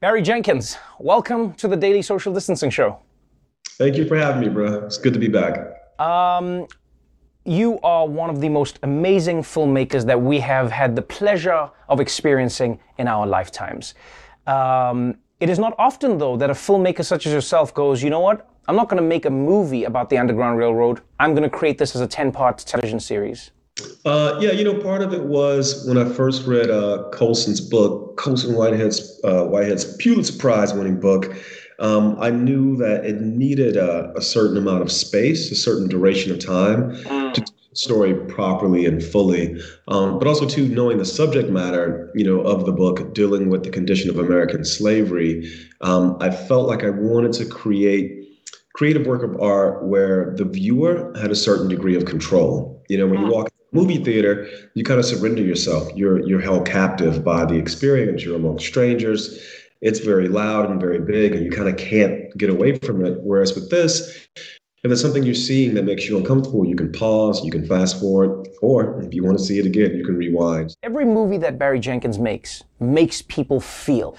Barry 0.01 0.21
Jenkins, 0.21 0.77
welcome 0.99 1.53
to 1.53 1.67
the 1.67 1.77
Daily 1.77 2.03
Social 2.03 2.31
Distancing 2.31 2.69
Show. 2.69 2.99
Thank 3.77 3.97
you 3.97 4.07
for 4.07 4.15
having 4.15 4.41
me, 4.41 4.47
bro. 4.47 4.85
It's 4.85 4.97
good 4.97 5.13
to 5.13 5.19
be 5.19 5.27
back. 5.27 5.99
Um, 5.99 6.65
you 7.43 7.77
are 7.83 8.07
one 8.07 8.29
of 8.29 8.39
the 8.39 8.47
most 8.47 8.79
amazing 8.83 9.41
filmmakers 9.43 10.05
that 10.05 10.21
we 10.21 10.39
have 10.39 10.71
had 10.71 10.95
the 10.95 11.01
pleasure 11.01 11.69
of 11.89 11.99
experiencing 11.99 12.79
in 12.97 13.07
our 13.09 13.27
lifetimes. 13.27 13.93
Um, 14.47 15.17
it 15.41 15.49
is 15.49 15.59
not 15.59 15.75
often, 15.77 16.17
though, 16.17 16.37
that 16.37 16.49
a 16.49 16.53
filmmaker 16.53 17.03
such 17.03 17.27
as 17.27 17.33
yourself 17.33 17.73
goes, 17.73 18.01
you 18.01 18.09
know 18.09 18.21
what? 18.21 18.49
I'm 18.67 18.77
not 18.77 18.87
going 18.87 19.01
to 19.01 19.07
make 19.07 19.25
a 19.25 19.29
movie 19.29 19.83
about 19.83 20.09
the 20.09 20.17
Underground 20.17 20.57
Railroad. 20.57 21.01
I'm 21.19 21.31
going 21.31 21.43
to 21.43 21.49
create 21.49 21.77
this 21.77 21.95
as 21.95 22.01
a 22.01 22.07
10 22.07 22.31
part 22.31 22.59
television 22.59 23.01
series. 23.01 23.51
Uh, 24.05 24.39
yeah, 24.39 24.51
you 24.51 24.63
know, 24.63 24.81
part 24.81 25.01
of 25.01 25.13
it 25.13 25.23
was 25.23 25.85
when 25.85 25.97
I 25.97 26.05
first 26.05 26.47
read 26.47 26.69
uh, 26.69 27.09
Colson's 27.11 27.59
book, 27.59 28.15
Colson 28.15 28.55
Whitehead's, 28.55 29.19
uh, 29.25 29.43
Whitehead's 29.43 29.97
Pulitzer 29.97 30.39
Prize 30.39 30.73
winning 30.73 30.97
book. 30.97 31.35
Um, 31.79 32.17
I 32.19 32.29
knew 32.29 32.77
that 32.77 33.05
it 33.05 33.21
needed 33.21 33.75
a, 33.77 34.13
a, 34.15 34.21
certain 34.21 34.57
amount 34.57 34.81
of 34.81 34.91
space, 34.91 35.51
a 35.51 35.55
certain 35.55 35.87
duration 35.87 36.31
of 36.31 36.39
time 36.39 36.95
to 36.95 37.41
tell 37.41 37.55
the 37.69 37.75
story 37.75 38.13
properly 38.27 38.85
and 38.85 39.03
fully. 39.03 39.59
Um, 39.87 40.17
but 40.17 40.27
also, 40.27 40.47
too, 40.47 40.67
knowing 40.69 40.97
the 40.97 41.05
subject 41.05 41.49
matter, 41.49 42.11
you 42.15 42.23
know, 42.23 42.41
of 42.41 42.65
the 42.65 42.71
book, 42.71 43.13
dealing 43.13 43.49
with 43.49 43.63
the 43.63 43.69
condition 43.69 44.09
of 44.09 44.17
American 44.17 44.63
slavery, 44.63 45.51
um, 45.81 46.17
I 46.21 46.29
felt 46.29 46.67
like 46.67 46.83
I 46.83 46.91
wanted 46.91 47.33
to 47.33 47.45
create 47.45 48.25
creative 48.75 49.07
work 49.07 49.23
of 49.23 49.39
art 49.41 49.85
where 49.85 50.33
the 50.35 50.43
viewer 50.45 51.13
had 51.19 51.31
a 51.31 51.35
certain 51.35 51.67
degree 51.67 51.95
of 51.95 52.05
control. 52.05 52.83
You 52.89 52.97
know, 52.97 53.07
when 53.07 53.21
you 53.21 53.27
walk 53.27 53.45
into 53.45 53.55
a 53.71 53.75
movie 53.75 54.03
theater, 54.03 54.47
you 54.75 54.83
kind 54.83 54.99
of 54.99 55.05
surrender 55.05 55.41
yourself. 55.41 55.89
You're 55.95 56.25
you're 56.27 56.41
held 56.41 56.67
captive 56.67 57.23
by 57.23 57.45
the 57.45 57.55
experience. 57.55 58.23
You're 58.23 58.35
among 58.35 58.59
strangers. 58.59 59.39
It's 59.85 59.99
very 59.99 60.27
loud 60.27 60.71
and 60.71 60.81
very 60.81 60.97
big, 60.97 61.35
and 61.35 61.45
you 61.45 61.51
kind 61.51 61.69
of 61.69 61.77
can't 61.77 62.35
get 62.39 62.49
away 62.49 62.79
from 62.79 63.05
it. 63.05 63.19
Whereas 63.21 63.53
with 63.53 63.69
this, 63.69 64.27
if 64.83 64.91
it's 64.91 64.99
something 64.99 65.21
you're 65.21 65.35
seeing 65.35 65.75
that 65.75 65.85
makes 65.85 66.09
you 66.09 66.17
uncomfortable, 66.17 66.65
you 66.65 66.75
can 66.75 66.91
pause, 66.91 67.45
you 67.45 67.51
can 67.51 67.67
fast 67.67 67.99
forward, 67.99 68.47
or 68.63 68.99
if 69.03 69.13
you 69.13 69.23
want 69.23 69.37
to 69.37 69.43
see 69.43 69.59
it 69.59 69.65
again, 69.67 69.95
you 69.95 70.03
can 70.03 70.17
rewind. 70.17 70.73
Every 70.81 71.05
movie 71.05 71.37
that 71.37 71.59
Barry 71.59 71.79
Jenkins 71.79 72.17
makes 72.17 72.63
makes 72.79 73.21
people 73.21 73.59
feel. 73.59 74.17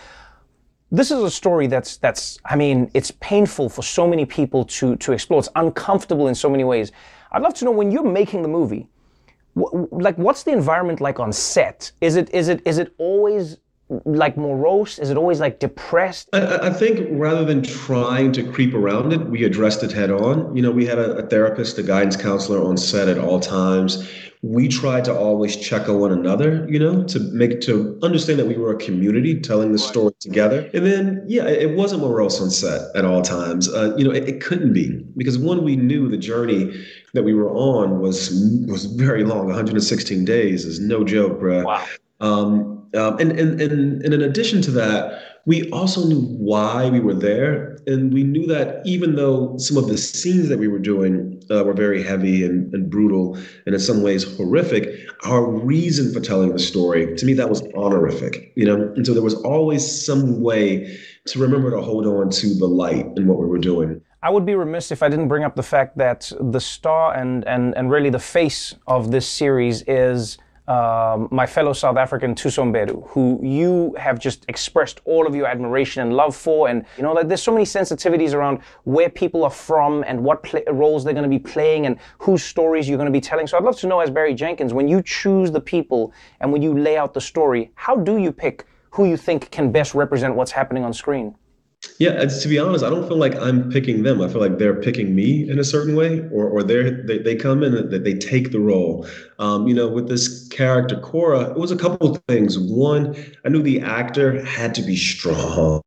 This 0.92 1.10
is 1.10 1.20
a 1.20 1.32
story 1.32 1.66
that's 1.66 1.96
that's 1.96 2.38
I 2.44 2.54
mean, 2.54 2.88
it's 2.94 3.10
painful 3.18 3.68
for 3.68 3.82
so 3.82 4.06
many 4.06 4.24
people 4.24 4.64
to 4.66 4.94
to 4.94 5.10
explore. 5.10 5.40
It's 5.40 5.48
uncomfortable 5.56 6.28
in 6.28 6.36
so 6.36 6.48
many 6.48 6.62
ways. 6.62 6.92
I'd 7.32 7.42
love 7.42 7.54
to 7.54 7.64
know 7.64 7.72
when 7.72 7.90
you're 7.90 8.04
making 8.04 8.42
the 8.42 8.48
movie, 8.48 8.86
like 9.56 10.16
what's 10.16 10.44
the 10.44 10.52
environment 10.52 11.00
like 11.00 11.18
on 11.18 11.32
set? 11.32 11.90
Is 12.00 12.14
it 12.14 12.30
is 12.32 12.46
it 12.46 12.62
is 12.64 12.78
it 12.78 12.94
always 12.98 13.58
like 13.88 14.36
morose? 14.36 14.98
Is 14.98 15.10
it 15.10 15.16
always 15.16 15.40
like 15.40 15.58
depressed? 15.60 16.28
I, 16.32 16.68
I, 16.68 16.70
think 16.70 17.06
rather 17.10 17.44
than 17.44 17.62
trying 17.62 18.32
to 18.32 18.42
creep 18.50 18.74
around 18.74 19.12
it, 19.12 19.20
we 19.28 19.44
addressed 19.44 19.82
it 19.82 19.92
head 19.92 20.10
on. 20.10 20.54
You 20.56 20.62
know, 20.62 20.70
we 20.70 20.86
had 20.86 20.98
a, 20.98 21.18
a 21.18 21.26
therapist, 21.26 21.78
a 21.78 21.82
guidance 21.82 22.16
counselor 22.16 22.64
on 22.64 22.76
set 22.76 23.08
at 23.08 23.18
all 23.18 23.38
times. 23.38 24.08
We 24.42 24.68
tried 24.68 25.04
to 25.06 25.16
always 25.16 25.56
check 25.56 25.88
on 25.88 25.98
one 25.98 26.12
another, 26.12 26.66
you 26.68 26.78
know, 26.78 27.04
to 27.04 27.20
make 27.32 27.60
to 27.62 27.98
understand 28.02 28.38
that 28.38 28.46
we 28.46 28.56
were 28.56 28.72
a 28.72 28.76
community 28.76 29.40
telling 29.40 29.72
the 29.72 29.78
story 29.78 30.12
together. 30.20 30.70
And 30.74 30.84
then, 30.84 31.24
yeah, 31.26 31.46
it 31.46 31.76
wasn't 31.76 32.02
morose 32.02 32.40
on 32.40 32.50
set 32.50 32.94
at 32.94 33.04
all 33.04 33.22
times. 33.22 33.68
Uh, 33.68 33.94
you 33.96 34.04
know, 34.04 34.10
it, 34.10 34.28
it 34.28 34.40
couldn't 34.40 34.72
be 34.72 35.02
because 35.16 35.38
when 35.38 35.64
we 35.64 35.74
knew 35.74 36.08
the 36.08 36.18
journey 36.18 36.72
that 37.14 37.22
we 37.22 37.34
were 37.34 37.50
on 37.50 38.00
was 38.00 38.30
was 38.68 38.84
very 38.84 39.24
long. 39.24 39.46
116 39.46 40.24
days 40.24 40.64
is 40.64 40.80
no 40.80 41.02
joke, 41.02 41.40
bro. 41.40 41.64
Wow. 41.64 41.86
Um, 42.20 42.75
um, 42.94 43.18
and, 43.18 43.32
and, 43.32 43.60
and, 43.60 44.02
and 44.02 44.14
in 44.14 44.22
addition 44.22 44.62
to 44.62 44.70
that, 44.72 45.22
we 45.46 45.70
also 45.70 46.04
knew 46.04 46.20
why 46.20 46.90
we 46.90 46.98
were 46.98 47.14
there. 47.14 47.78
And 47.86 48.12
we 48.12 48.24
knew 48.24 48.46
that 48.48 48.84
even 48.84 49.14
though 49.14 49.56
some 49.58 49.76
of 49.76 49.86
the 49.86 49.96
scenes 49.96 50.48
that 50.48 50.58
we 50.58 50.66
were 50.66 50.80
doing 50.80 51.40
uh, 51.50 51.62
were 51.62 51.72
very 51.72 52.02
heavy 52.02 52.44
and, 52.44 52.72
and 52.74 52.90
brutal 52.90 53.36
and 53.64 53.74
in 53.74 53.80
some 53.80 54.02
ways 54.02 54.24
horrific, 54.36 55.08
our 55.24 55.48
reason 55.48 56.12
for 56.12 56.20
telling 56.20 56.52
the 56.52 56.58
story, 56.58 57.16
to 57.16 57.24
me, 57.24 57.32
that 57.34 57.48
was 57.48 57.62
honorific, 57.76 58.52
you 58.56 58.66
know? 58.66 58.92
And 58.96 59.06
so 59.06 59.14
there 59.14 59.22
was 59.22 59.34
always 59.42 60.04
some 60.04 60.42
way 60.42 60.98
to 61.26 61.38
remember 61.38 61.70
to 61.70 61.80
hold 61.80 62.06
on 62.06 62.30
to 62.30 62.54
the 62.54 62.66
light 62.66 63.06
in 63.16 63.28
what 63.28 63.38
we 63.38 63.46
were 63.46 63.58
doing. 63.58 64.00
I 64.24 64.30
would 64.30 64.44
be 64.44 64.56
remiss 64.56 64.90
if 64.90 65.04
I 65.04 65.08
didn't 65.08 65.28
bring 65.28 65.44
up 65.44 65.54
the 65.54 65.62
fact 65.62 65.96
that 65.98 66.32
the 66.40 66.60
star 66.60 67.14
and, 67.14 67.46
and, 67.46 67.76
and 67.76 67.88
really 67.88 68.10
the 68.10 68.18
face 68.18 68.74
of 68.88 69.12
this 69.12 69.28
series 69.28 69.82
is 69.82 70.38
um, 70.68 71.28
my 71.30 71.46
fellow 71.46 71.72
South 71.72 71.96
African 71.96 72.34
Mbedu, 72.34 73.08
who 73.10 73.38
you 73.42 73.94
have 73.98 74.18
just 74.18 74.44
expressed 74.48 75.00
all 75.04 75.26
of 75.26 75.34
your 75.34 75.46
admiration 75.46 76.02
and 76.02 76.14
love 76.14 76.34
for. 76.34 76.68
And, 76.68 76.84
you 76.96 77.02
know, 77.02 77.12
like 77.12 77.28
there's 77.28 77.42
so 77.42 77.52
many 77.52 77.64
sensitivities 77.64 78.34
around 78.34 78.60
where 78.84 79.08
people 79.08 79.44
are 79.44 79.50
from 79.50 80.04
and 80.06 80.22
what 80.22 80.44
roles 80.68 81.04
they're 81.04 81.14
going 81.14 81.22
to 81.22 81.28
be 81.28 81.38
playing 81.38 81.86
and 81.86 81.98
whose 82.18 82.42
stories 82.42 82.88
you're 82.88 82.98
going 82.98 83.12
to 83.12 83.12
be 83.12 83.20
telling. 83.20 83.46
So 83.46 83.56
I'd 83.56 83.64
love 83.64 83.78
to 83.78 83.86
know, 83.86 84.00
as 84.00 84.10
Barry 84.10 84.34
Jenkins, 84.34 84.74
when 84.74 84.88
you 84.88 85.02
choose 85.02 85.50
the 85.50 85.60
people 85.60 86.12
and 86.40 86.52
when 86.52 86.62
you 86.62 86.76
lay 86.76 86.96
out 86.96 87.14
the 87.14 87.20
story, 87.20 87.70
how 87.74 87.96
do 87.96 88.18
you 88.18 88.32
pick 88.32 88.66
who 88.90 89.04
you 89.04 89.16
think 89.16 89.50
can 89.50 89.70
best 89.70 89.94
represent 89.94 90.34
what's 90.34 90.52
happening 90.52 90.84
on 90.84 90.92
screen? 90.92 91.34
Yeah, 91.98 92.24
to 92.24 92.48
be 92.48 92.58
honest, 92.58 92.84
I 92.84 92.90
don't 92.90 93.08
feel 93.08 93.16
like 93.16 93.34
I'm 93.36 93.70
picking 93.70 94.02
them. 94.02 94.20
I 94.20 94.28
feel 94.28 94.40
like 94.40 94.58
they're 94.58 94.80
picking 94.80 95.14
me 95.14 95.48
in 95.48 95.58
a 95.58 95.64
certain 95.64 95.96
way, 95.96 96.20
or 96.30 96.46
or 96.46 96.62
they 96.62 96.90
they 96.90 97.18
they 97.18 97.34
come 97.36 97.62
in 97.62 97.74
and 97.74 98.04
they 98.04 98.14
take 98.14 98.52
the 98.52 98.60
role. 98.60 99.06
Um, 99.38 99.66
you 99.66 99.74
know, 99.74 99.88
with 99.88 100.08
this 100.08 100.46
character 100.48 101.00
Cora, 101.00 101.50
it 101.50 101.56
was 101.56 101.70
a 101.70 101.76
couple 101.76 102.10
of 102.10 102.22
things. 102.28 102.58
One, 102.58 103.16
I 103.44 103.48
knew 103.48 103.62
the 103.62 103.80
actor 103.80 104.44
had 104.44 104.74
to 104.74 104.82
be 104.82 104.96
strong. 104.96 105.82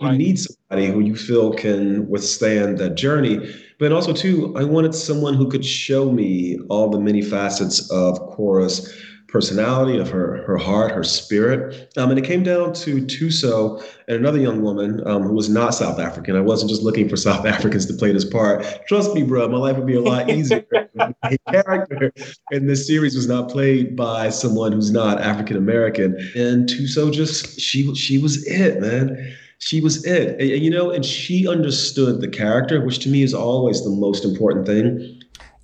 You 0.00 0.12
need 0.12 0.38
somebody 0.38 0.86
who 0.86 1.00
you 1.00 1.14
feel 1.14 1.52
can 1.52 2.08
withstand 2.08 2.78
that 2.78 2.94
journey. 2.94 3.54
But 3.78 3.92
also, 3.92 4.12
too, 4.12 4.54
I 4.56 4.64
wanted 4.64 4.94
someone 4.94 5.34
who 5.34 5.48
could 5.48 5.64
show 5.64 6.10
me 6.10 6.58
all 6.70 6.88
the 6.88 7.00
many 7.00 7.22
facets 7.22 7.90
of 7.90 8.18
Cora's 8.18 8.92
personality, 9.34 9.98
of 9.98 10.08
her 10.08 10.44
her 10.46 10.56
heart, 10.56 10.92
her 10.92 11.02
spirit. 11.02 11.90
Um, 11.96 12.10
and 12.10 12.18
it 12.20 12.24
came 12.24 12.44
down 12.44 12.72
to 12.74 13.02
Thuso 13.02 13.82
and 14.06 14.16
another 14.18 14.38
young 14.38 14.62
woman 14.62 15.04
um, 15.08 15.24
who 15.24 15.34
was 15.34 15.48
not 15.48 15.74
South 15.74 15.98
African. 15.98 16.36
I 16.36 16.40
wasn't 16.40 16.70
just 16.70 16.82
looking 16.82 17.08
for 17.08 17.16
South 17.28 17.44
Africans 17.44 17.86
to 17.86 17.94
play 17.94 18.12
this 18.12 18.24
part. 18.24 18.64
Trust 18.86 19.12
me, 19.12 19.24
bro, 19.24 19.48
my 19.48 19.58
life 19.58 19.76
would 19.76 19.88
be 19.88 19.96
a 19.96 20.00
lot 20.00 20.30
easier. 20.30 20.64
character 21.50 22.12
in 22.52 22.68
this 22.68 22.86
series 22.86 23.16
was 23.16 23.26
not 23.26 23.50
played 23.50 23.96
by 23.96 24.30
someone 24.30 24.70
who's 24.70 24.92
not 24.92 25.20
African 25.20 25.56
American, 25.56 26.14
and 26.36 26.68
Thuso 26.68 27.12
just 27.12 27.60
she 27.60 27.92
she 27.96 28.18
was 28.18 28.46
it, 28.46 28.80
man 28.80 29.34
she 29.58 29.80
was 29.80 30.04
it. 30.04 30.38
And, 30.40 30.50
you 30.50 30.70
know, 30.70 30.90
and 30.90 31.04
she 31.04 31.48
understood 31.48 32.20
the 32.20 32.28
character, 32.28 32.84
which 32.84 32.98
to 33.00 33.08
me 33.08 33.22
is 33.22 33.32
always 33.32 33.82
the 33.82 33.90
most 33.90 34.24
important 34.24 34.66
thing 34.66 35.13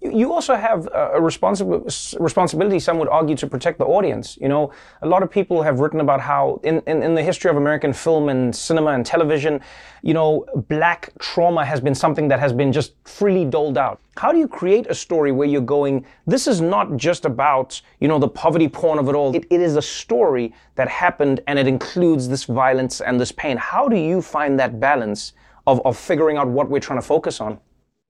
you 0.02 0.32
also 0.32 0.54
have 0.54 0.88
a 0.94 1.20
responsibility, 1.20 2.78
some 2.78 2.98
would 2.98 3.08
argue, 3.08 3.36
to 3.36 3.46
protect 3.46 3.78
the 3.78 3.84
audience. 3.84 4.38
You 4.40 4.48
know, 4.48 4.72
a 5.02 5.06
lot 5.06 5.22
of 5.22 5.30
people 5.30 5.62
have 5.62 5.80
written 5.80 6.00
about 6.00 6.22
how, 6.22 6.58
in, 6.64 6.80
in, 6.86 7.02
in, 7.02 7.14
the 7.14 7.22
history 7.22 7.50
of 7.50 7.58
American 7.58 7.92
film 7.92 8.30
and 8.30 8.54
cinema 8.56 8.92
and 8.92 9.04
television, 9.04 9.60
you 10.02 10.14
know, 10.14 10.46
black 10.68 11.12
trauma 11.18 11.66
has 11.66 11.82
been 11.82 11.94
something 11.94 12.28
that 12.28 12.40
has 12.40 12.50
been 12.50 12.72
just 12.72 12.94
freely 13.04 13.44
doled 13.44 13.76
out. 13.76 14.00
How 14.16 14.32
do 14.32 14.38
you 14.38 14.48
create 14.48 14.86
a 14.86 14.94
story 14.94 15.32
where 15.32 15.46
you're 15.46 15.60
going, 15.60 16.06
this 16.26 16.46
is 16.46 16.62
not 16.62 16.96
just 16.96 17.26
about, 17.26 17.80
you 18.00 18.08
know, 18.08 18.18
the 18.18 18.28
poverty 18.28 18.68
porn 18.68 18.98
of 18.98 19.06
it 19.08 19.14
all. 19.14 19.36
it, 19.36 19.46
it 19.50 19.60
is 19.60 19.76
a 19.76 19.82
story 19.82 20.54
that 20.76 20.88
happened 20.88 21.40
and 21.46 21.58
it 21.58 21.66
includes 21.66 22.26
this 22.26 22.44
violence 22.44 23.02
and 23.02 23.20
this 23.20 23.32
pain. 23.32 23.58
How 23.58 23.86
do 23.86 23.96
you 23.96 24.22
find 24.22 24.58
that 24.60 24.80
balance 24.80 25.34
of, 25.66 25.84
of 25.84 25.98
figuring 25.98 26.38
out 26.38 26.48
what 26.48 26.70
we're 26.70 26.80
trying 26.80 26.98
to 26.98 27.06
focus 27.06 27.38
on? 27.38 27.60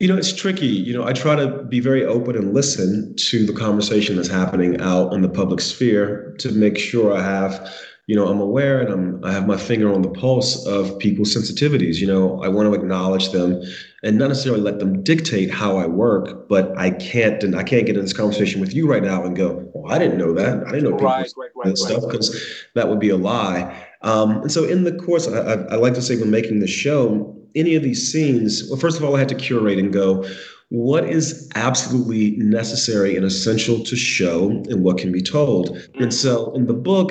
You 0.01 0.09
know, 0.09 0.17
it's 0.17 0.35
tricky. 0.35 0.67
You 0.67 0.95
know, 0.95 1.07
I 1.07 1.13
try 1.13 1.37
to 1.37 1.63
be 1.65 1.79
very 1.79 2.07
open 2.07 2.35
and 2.35 2.55
listen 2.55 3.15
to 3.17 3.45
the 3.45 3.53
conversation 3.53 4.17
that's 4.17 4.31
happening 4.31 4.81
out 4.81 5.13
in 5.13 5.21
the 5.21 5.29
public 5.29 5.61
sphere 5.61 6.35
to 6.39 6.51
make 6.53 6.79
sure 6.79 7.15
I 7.15 7.23
have, 7.23 7.71
you 8.07 8.17
know, 8.17 8.27
I'm 8.27 8.41
aware 8.41 8.81
and 8.81 8.91
I'm 8.91 9.23
I 9.23 9.31
have 9.31 9.47
my 9.47 9.59
finger 9.59 9.93
on 9.93 10.01
the 10.01 10.09
pulse 10.09 10.67
of 10.67 10.99
people's 10.99 11.37
sensitivities. 11.37 11.97
You 11.97 12.07
know, 12.07 12.43
I 12.43 12.49
want 12.49 12.73
to 12.73 12.75
acknowledge 12.81 13.29
them 13.31 13.63
and 14.03 14.17
not 14.17 14.29
necessarily 14.29 14.63
let 14.63 14.79
them 14.79 15.03
dictate 15.03 15.51
how 15.51 15.77
I 15.77 15.87
work, 15.87 16.49
but 16.49 16.75
I 16.79 16.93
can't 16.93 17.43
and 17.43 17.55
I 17.55 17.63
can't 17.63 17.85
get 17.85 17.95
in 17.95 18.01
this 18.03 18.15
conversation 18.15 18.59
with 18.59 18.75
you 18.75 18.91
right 18.91 19.03
now 19.03 19.23
and 19.23 19.37
go, 19.37 19.69
"Well, 19.75 19.93
I 19.93 19.99
didn't 19.99 20.17
know 20.17 20.33
that. 20.33 20.67
I 20.67 20.71
didn't 20.71 20.85
know 20.85 20.93
people 20.93 21.09
right, 21.09 21.31
right, 21.37 21.51
right, 21.55 21.69
this 21.69 21.85
stuff," 21.85 22.05
because 22.11 22.35
that 22.75 22.89
would 22.89 23.01
be 23.01 23.11
a 23.11 23.19
lie. 23.19 23.87
Um, 24.01 24.41
and 24.41 24.51
so, 24.51 24.65
in 24.65 24.85
the 24.85 24.93
course, 24.93 25.29
I, 25.29 25.41
I, 25.41 25.53
I 25.73 25.75
like 25.75 25.93
to 25.93 26.03
say 26.03 26.17
when 26.17 26.31
making 26.31 26.61
the 26.61 26.67
show, 26.67 27.37
any 27.55 27.75
of 27.75 27.83
these 27.83 28.11
scenes, 28.11 28.65
well, 28.69 28.79
first 28.79 28.99
of 28.99 29.05
all, 29.05 29.17
I 29.17 29.19
had 29.19 29.29
to 29.29 29.35
curate 29.35 29.79
and 29.79 29.93
go, 29.93 30.27
what 30.71 31.05
is 31.05 31.49
absolutely 31.57 32.37
necessary 32.37 33.17
and 33.17 33.25
essential 33.25 33.83
to 33.83 33.97
show 33.97 34.51
and 34.51 34.85
what 34.85 34.99
can 34.99 35.11
be 35.11 35.21
told. 35.21 35.77
And 35.95 36.15
so 36.15 36.55
in 36.55 36.67
the 36.67 36.75
book, 36.75 37.11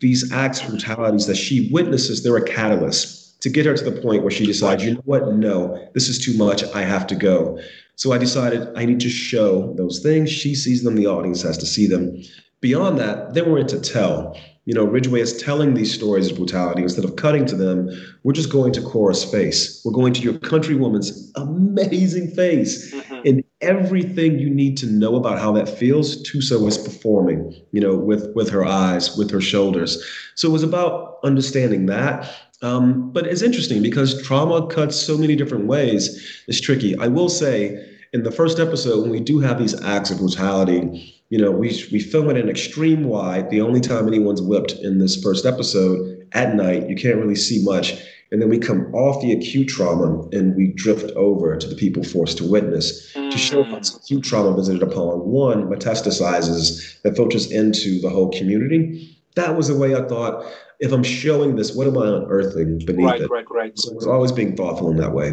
these 0.00 0.30
acts 0.30 0.60
of 0.62 0.68
brutalities 0.68 1.26
that 1.26 1.36
she 1.36 1.70
witnesses, 1.72 2.22
they're 2.22 2.36
a 2.36 2.44
catalyst 2.44 3.40
to 3.40 3.48
get 3.48 3.64
her 3.64 3.74
to 3.74 3.84
the 3.84 4.02
point 4.02 4.22
where 4.22 4.30
she 4.30 4.44
decides, 4.44 4.84
you 4.84 4.94
know 4.94 5.00
what, 5.04 5.32
no, 5.34 5.88
this 5.94 6.08
is 6.08 6.22
too 6.22 6.36
much, 6.36 6.62
I 6.74 6.82
have 6.82 7.06
to 7.06 7.14
go. 7.14 7.58
So 7.96 8.12
I 8.12 8.18
decided 8.18 8.68
I 8.76 8.84
need 8.84 9.00
to 9.00 9.08
show 9.08 9.72
those 9.74 10.00
things. 10.00 10.30
She 10.30 10.54
sees 10.54 10.82
them, 10.82 10.94
the 10.94 11.06
audience 11.06 11.42
has 11.42 11.56
to 11.58 11.66
see 11.66 11.86
them. 11.86 12.22
Beyond 12.60 12.98
that, 12.98 13.34
then 13.34 13.50
we're 13.50 13.58
into 13.58 13.80
tell 13.80 14.38
you 14.68 14.74
know, 14.74 14.84
Ridgeway 14.84 15.22
is 15.22 15.34
telling 15.42 15.72
these 15.72 15.94
stories 15.94 16.30
of 16.30 16.36
brutality 16.36 16.82
instead 16.82 17.06
of 17.06 17.16
cutting 17.16 17.46
to 17.46 17.56
them. 17.56 17.88
We're 18.22 18.34
just 18.34 18.52
going 18.52 18.74
to 18.74 18.82
Cora's 18.82 19.24
face. 19.24 19.80
We're 19.82 19.94
going 19.94 20.12
to 20.12 20.20
your 20.20 20.34
countrywoman's 20.34 21.32
amazing 21.36 22.32
face. 22.32 22.92
Mm-hmm. 22.92 23.20
And 23.24 23.44
everything 23.62 24.38
you 24.38 24.50
need 24.50 24.76
to 24.76 24.86
know 24.86 25.16
about 25.16 25.38
how 25.38 25.52
that 25.52 25.70
feels, 25.70 26.22
Thuso 26.22 26.68
is 26.68 26.76
performing, 26.76 27.58
you 27.72 27.80
know, 27.80 27.96
with 27.96 28.30
with 28.34 28.50
her 28.50 28.62
eyes, 28.62 29.16
with 29.16 29.30
her 29.30 29.40
shoulders. 29.40 30.04
So 30.34 30.50
it 30.50 30.52
was 30.52 30.62
about 30.62 31.16
understanding 31.24 31.86
that. 31.86 32.30
Um, 32.60 33.10
but 33.10 33.26
it's 33.26 33.40
interesting 33.40 33.80
because 33.80 34.22
trauma 34.22 34.66
cuts 34.66 34.96
so 34.96 35.16
many 35.16 35.34
different 35.34 35.64
ways. 35.64 36.42
It's 36.46 36.60
tricky. 36.60 36.94
I 36.98 37.08
will 37.08 37.30
say, 37.30 37.88
in 38.12 38.22
the 38.22 38.30
first 38.30 38.60
episode, 38.60 39.00
when 39.00 39.12
we 39.12 39.20
do 39.20 39.38
have 39.38 39.58
these 39.58 39.80
acts 39.82 40.10
of 40.10 40.18
brutality, 40.18 41.17
you 41.30 41.38
know, 41.38 41.50
we 41.50 41.68
we 41.92 42.00
film 42.00 42.30
it 42.30 42.36
in 42.36 42.48
extreme 42.48 43.04
wide. 43.04 43.50
The 43.50 43.60
only 43.60 43.80
time 43.80 44.08
anyone's 44.08 44.40
whipped 44.40 44.72
in 44.72 44.98
this 44.98 45.20
first 45.22 45.44
episode 45.44 46.26
at 46.32 46.54
night, 46.54 46.88
you 46.88 46.96
can't 46.96 47.16
really 47.16 47.36
see 47.36 47.62
much. 47.64 47.94
And 48.30 48.42
then 48.42 48.50
we 48.50 48.58
come 48.58 48.94
off 48.94 49.22
the 49.22 49.32
acute 49.32 49.68
trauma 49.68 50.28
and 50.32 50.54
we 50.54 50.68
drift 50.74 51.10
over 51.16 51.56
to 51.56 51.66
the 51.66 51.74
people 51.74 52.04
forced 52.04 52.36
to 52.38 52.50
witness 52.50 53.14
mm. 53.14 53.30
to 53.30 53.38
show 53.38 53.62
how 53.62 53.76
acute 53.76 54.22
trauma 54.22 54.54
visited 54.54 54.82
upon 54.82 55.20
one 55.20 55.68
metastasizes 55.68 57.00
that 57.02 57.16
filters 57.16 57.50
into 57.50 58.00
the 58.00 58.10
whole 58.10 58.30
community. 58.30 59.16
That 59.34 59.56
was 59.56 59.68
the 59.68 59.76
way 59.76 59.94
I 59.94 60.02
thought. 60.02 60.44
If 60.80 60.92
I'm 60.92 61.02
showing 61.02 61.56
this, 61.56 61.74
what 61.74 61.86
am 61.86 61.96
I 61.96 62.06
unearthing 62.06 62.80
beneath 62.84 63.06
right, 63.06 63.20
it? 63.22 63.30
Right, 63.30 63.46
right, 63.50 63.62
right. 63.62 63.78
So 63.78 63.90
it 63.90 63.96
was 63.96 64.06
always 64.06 64.30
being 64.30 64.56
thoughtful 64.56 64.90
in 64.90 64.96
that 64.98 65.12
way. 65.12 65.32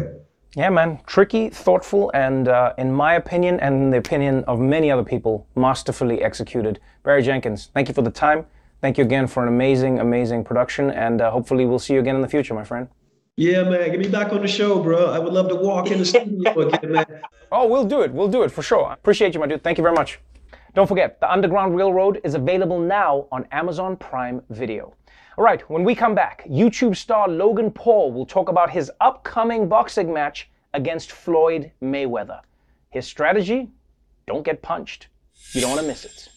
Yeah, 0.56 0.70
man. 0.70 1.00
Tricky, 1.06 1.50
thoughtful, 1.50 2.10
and 2.14 2.48
uh, 2.48 2.72
in 2.78 2.90
my 2.90 3.16
opinion, 3.16 3.60
and 3.60 3.74
in 3.74 3.90
the 3.90 3.98
opinion 3.98 4.42
of 4.44 4.58
many 4.58 4.90
other 4.90 5.04
people, 5.04 5.46
masterfully 5.54 6.22
executed. 6.22 6.80
Barry 7.02 7.22
Jenkins, 7.22 7.68
thank 7.74 7.88
you 7.88 7.94
for 7.94 8.00
the 8.00 8.10
time. 8.10 8.46
Thank 8.80 8.96
you 8.96 9.04
again 9.04 9.26
for 9.26 9.42
an 9.42 9.50
amazing, 9.50 9.98
amazing 9.98 10.44
production, 10.44 10.90
and 10.90 11.20
uh, 11.20 11.30
hopefully 11.30 11.66
we'll 11.66 11.78
see 11.78 11.92
you 11.92 12.00
again 12.00 12.16
in 12.16 12.22
the 12.22 12.28
future, 12.28 12.54
my 12.54 12.64
friend. 12.64 12.88
Yeah, 13.36 13.64
man. 13.64 13.90
Get 13.90 14.00
me 14.00 14.08
back 14.08 14.32
on 14.32 14.40
the 14.40 14.48
show, 14.48 14.82
bro. 14.82 15.10
I 15.10 15.18
would 15.18 15.34
love 15.34 15.50
to 15.50 15.56
walk 15.56 15.90
in 15.90 15.98
the 15.98 16.06
studio 16.06 16.68
again, 16.68 16.90
man. 16.90 17.06
Oh, 17.52 17.68
we'll 17.68 17.84
do 17.84 18.00
it. 18.00 18.10
We'll 18.10 18.26
do 18.26 18.42
it 18.42 18.50
for 18.50 18.62
sure. 18.62 18.90
Appreciate 18.92 19.34
you, 19.34 19.40
my 19.40 19.46
dude. 19.46 19.62
Thank 19.62 19.76
you 19.76 19.82
very 19.82 19.94
much. 19.94 20.20
Don't 20.74 20.86
forget, 20.86 21.20
The 21.20 21.30
Underground 21.30 21.76
Railroad 21.76 22.20
is 22.24 22.34
available 22.34 22.80
now 22.80 23.28
on 23.30 23.46
Amazon 23.52 23.94
Prime 23.96 24.40
Video. 24.48 24.94
All 25.38 25.44
right, 25.44 25.60
when 25.68 25.84
we 25.84 25.94
come 25.94 26.14
back, 26.14 26.46
YouTube 26.48 26.96
star 26.96 27.28
Logan 27.28 27.70
Paul 27.70 28.10
will 28.10 28.24
talk 28.24 28.48
about 28.48 28.70
his 28.70 28.90
upcoming 29.02 29.68
boxing 29.68 30.10
match 30.10 30.48
against 30.72 31.12
Floyd 31.12 31.70
Mayweather. 31.82 32.40
His 32.88 33.06
strategy? 33.06 33.68
Don't 34.26 34.46
get 34.46 34.62
punched. 34.62 35.08
You 35.52 35.60
don't 35.60 35.72
want 35.72 35.82
to 35.82 35.86
miss 35.86 36.06
it. 36.06 36.30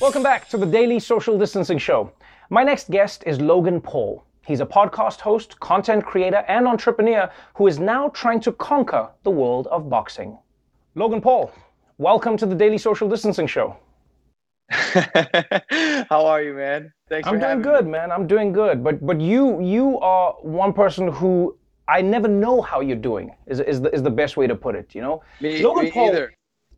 Welcome 0.00 0.22
back 0.22 0.48
to 0.48 0.56
the 0.56 0.64
Daily 0.64 0.98
Social 0.98 1.38
Distancing 1.38 1.76
Show. 1.76 2.10
My 2.48 2.62
next 2.62 2.90
guest 2.90 3.24
is 3.26 3.42
Logan 3.42 3.82
Paul. 3.82 4.24
He's 4.46 4.60
a 4.60 4.66
podcast 4.66 5.20
host, 5.20 5.60
content 5.60 6.06
creator, 6.06 6.46
and 6.48 6.66
entrepreneur 6.66 7.30
who 7.56 7.66
is 7.66 7.78
now 7.78 8.08
trying 8.08 8.40
to 8.40 8.52
conquer 8.52 9.10
the 9.22 9.30
world 9.30 9.66
of 9.66 9.90
boxing. 9.90 10.38
Logan 10.94 11.20
Paul, 11.20 11.52
welcome 11.98 12.38
to 12.38 12.46
the 12.46 12.54
Daily 12.54 12.78
Social 12.78 13.06
Distancing 13.06 13.46
Show. 13.46 13.76
How 16.10 16.26
are 16.26 16.42
you, 16.42 16.54
man? 16.54 16.92
Thanks 17.08 17.28
I'm 17.28 17.38
doing 17.38 17.62
good, 17.62 17.84
me. 17.84 17.92
man. 17.92 18.10
I'm 18.12 18.26
doing 18.26 18.52
good. 18.52 18.82
But 18.82 19.04
but 19.04 19.20
you 19.20 19.60
you 19.62 19.98
are 20.00 20.34
one 20.42 20.72
person 20.72 21.08
who 21.08 21.56
I 21.88 22.00
never 22.02 22.28
know 22.28 22.60
how 22.62 22.80
you're 22.80 23.04
doing. 23.10 23.34
Is 23.46 23.60
is 23.60 23.80
the, 23.80 23.94
is 23.94 24.02
the 24.02 24.10
best 24.10 24.36
way 24.36 24.46
to 24.46 24.54
put 24.54 24.74
it. 24.74 24.94
You 24.94 25.02
know, 25.02 25.22
Me- 25.40 25.62
Logan 25.62 25.84
me 25.84 25.90
Paul. 25.90 26.08
either. 26.08 26.34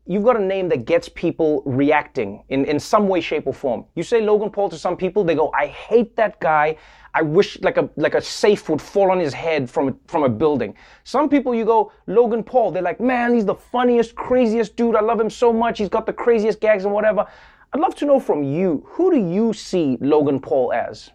You've 0.06 0.24
got 0.24 0.36
a 0.36 0.44
name 0.44 0.68
that 0.68 0.84
gets 0.84 1.08
people 1.08 1.62
reacting 1.64 2.44
in, 2.50 2.66
in 2.66 2.78
some 2.78 3.08
way, 3.08 3.22
shape, 3.22 3.46
or 3.46 3.54
form. 3.54 3.86
You 3.94 4.02
say 4.02 4.20
Logan 4.20 4.50
Paul 4.50 4.68
to 4.68 4.76
some 4.76 4.98
people, 4.98 5.24
they 5.24 5.34
go, 5.34 5.50
"I 5.58 5.66
hate 5.66 6.14
that 6.16 6.38
guy. 6.40 6.76
I 7.14 7.22
wish 7.22 7.58
like 7.62 7.78
a 7.78 7.88
like 7.96 8.14
a 8.14 8.20
safe 8.20 8.68
would 8.68 8.82
fall 8.82 9.10
on 9.10 9.18
his 9.18 9.32
head 9.32 9.70
from 9.70 9.98
from 10.06 10.24
a 10.24 10.28
building." 10.28 10.74
Some 11.04 11.28
people, 11.30 11.54
you 11.54 11.64
go 11.64 11.90
Logan 12.06 12.42
Paul, 12.42 12.70
they're 12.72 12.82
like, 12.90 13.00
"Man, 13.00 13.32
he's 13.34 13.46
the 13.46 13.54
funniest, 13.54 14.14
craziest 14.14 14.76
dude. 14.76 14.94
I 14.96 15.00
love 15.00 15.18
him 15.20 15.30
so 15.30 15.52
much. 15.52 15.78
He's 15.78 15.88
got 15.88 16.04
the 16.06 16.12
craziest 16.12 16.60
gags 16.60 16.84
and 16.84 16.92
whatever." 16.92 17.26
I'd 17.74 17.80
love 17.80 17.96
to 17.96 18.06
know 18.06 18.20
from 18.20 18.44
you, 18.44 18.84
who 18.86 19.10
do 19.10 19.18
you 19.18 19.52
see 19.52 19.98
Logan 20.00 20.38
Paul 20.38 20.72
as? 20.72 21.10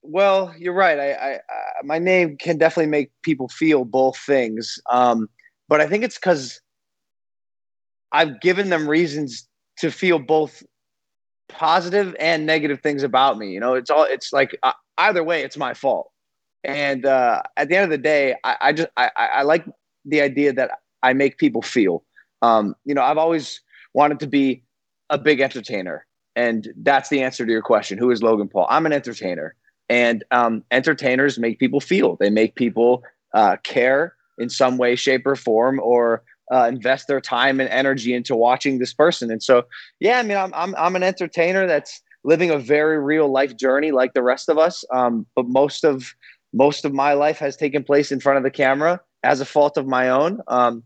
Well, 0.00 0.54
you're 0.58 0.72
right. 0.72 0.98
I, 0.98 1.12
I, 1.12 1.32
I 1.34 1.38
my 1.84 1.98
name 1.98 2.38
can 2.38 2.56
definitely 2.56 2.90
make 2.90 3.10
people 3.22 3.48
feel 3.48 3.84
both 3.84 4.16
things. 4.16 4.78
Um, 4.90 5.28
but 5.68 5.82
I 5.82 5.86
think 5.86 6.04
it's 6.04 6.16
because 6.16 6.62
I've 8.12 8.40
given 8.40 8.70
them 8.70 8.88
reasons 8.88 9.46
to 9.80 9.90
feel 9.90 10.18
both 10.18 10.62
positive 11.50 12.16
and 12.18 12.46
negative 12.46 12.80
things 12.80 13.02
about 13.02 13.36
me. 13.36 13.50
You 13.50 13.60
know, 13.60 13.74
it's 13.74 13.90
all 13.90 14.04
it's 14.04 14.32
like 14.32 14.58
uh, 14.62 14.72
either 14.96 15.22
way, 15.22 15.42
it's 15.42 15.58
my 15.58 15.74
fault. 15.74 16.10
And 16.64 17.04
uh, 17.04 17.42
at 17.58 17.68
the 17.68 17.76
end 17.76 17.84
of 17.84 17.90
the 17.90 17.98
day, 17.98 18.34
I, 18.44 18.56
I 18.62 18.72
just 18.72 18.88
I, 18.96 19.10
I 19.14 19.26
I 19.26 19.42
like 19.42 19.66
the 20.06 20.22
idea 20.22 20.54
that 20.54 20.70
I 21.02 21.12
make 21.12 21.36
people 21.36 21.60
feel. 21.60 22.02
Um, 22.40 22.74
you 22.86 22.94
know, 22.94 23.02
I've 23.02 23.18
always 23.18 23.60
wanted 23.92 24.20
to 24.20 24.26
be 24.26 24.62
a 25.10 25.18
big 25.18 25.40
entertainer, 25.40 26.06
and 26.36 26.68
that's 26.76 27.08
the 27.08 27.22
answer 27.22 27.44
to 27.44 27.52
your 27.52 27.62
question. 27.62 27.98
Who 27.98 28.10
is 28.10 28.22
Logan 28.22 28.48
Paul? 28.48 28.66
I'm 28.68 28.86
an 28.86 28.92
entertainer, 28.92 29.54
and 29.88 30.24
um, 30.30 30.64
entertainers 30.70 31.38
make 31.38 31.58
people 31.58 31.80
feel. 31.80 32.16
They 32.16 32.30
make 32.30 32.54
people 32.54 33.02
uh, 33.34 33.56
care 33.62 34.14
in 34.38 34.48
some 34.48 34.78
way, 34.78 34.96
shape, 34.96 35.26
or 35.26 35.36
form, 35.36 35.80
or 35.80 36.22
uh, 36.52 36.66
invest 36.68 37.08
their 37.08 37.20
time 37.20 37.60
and 37.60 37.68
energy 37.68 38.14
into 38.14 38.34
watching 38.34 38.78
this 38.78 38.92
person. 38.92 39.30
And 39.30 39.42
so, 39.42 39.64
yeah, 40.00 40.18
I 40.18 40.22
mean, 40.22 40.36
I'm 40.36 40.52
I'm 40.54 40.74
I'm 40.76 40.96
an 40.96 41.02
entertainer 41.02 41.66
that's 41.66 42.00
living 42.24 42.50
a 42.50 42.58
very 42.58 42.98
real 42.98 43.30
life 43.30 43.56
journey 43.56 43.90
like 43.90 44.14
the 44.14 44.22
rest 44.22 44.48
of 44.48 44.58
us. 44.58 44.84
Um, 44.92 45.26
but 45.34 45.46
most 45.46 45.84
of 45.84 46.14
most 46.52 46.84
of 46.84 46.92
my 46.92 47.12
life 47.12 47.38
has 47.38 47.56
taken 47.56 47.84
place 47.84 48.10
in 48.10 48.20
front 48.20 48.38
of 48.38 48.44
the 48.44 48.50
camera 48.50 49.00
as 49.22 49.40
a 49.40 49.44
fault 49.44 49.76
of 49.76 49.86
my 49.86 50.08
own. 50.08 50.40
Um, 50.48 50.82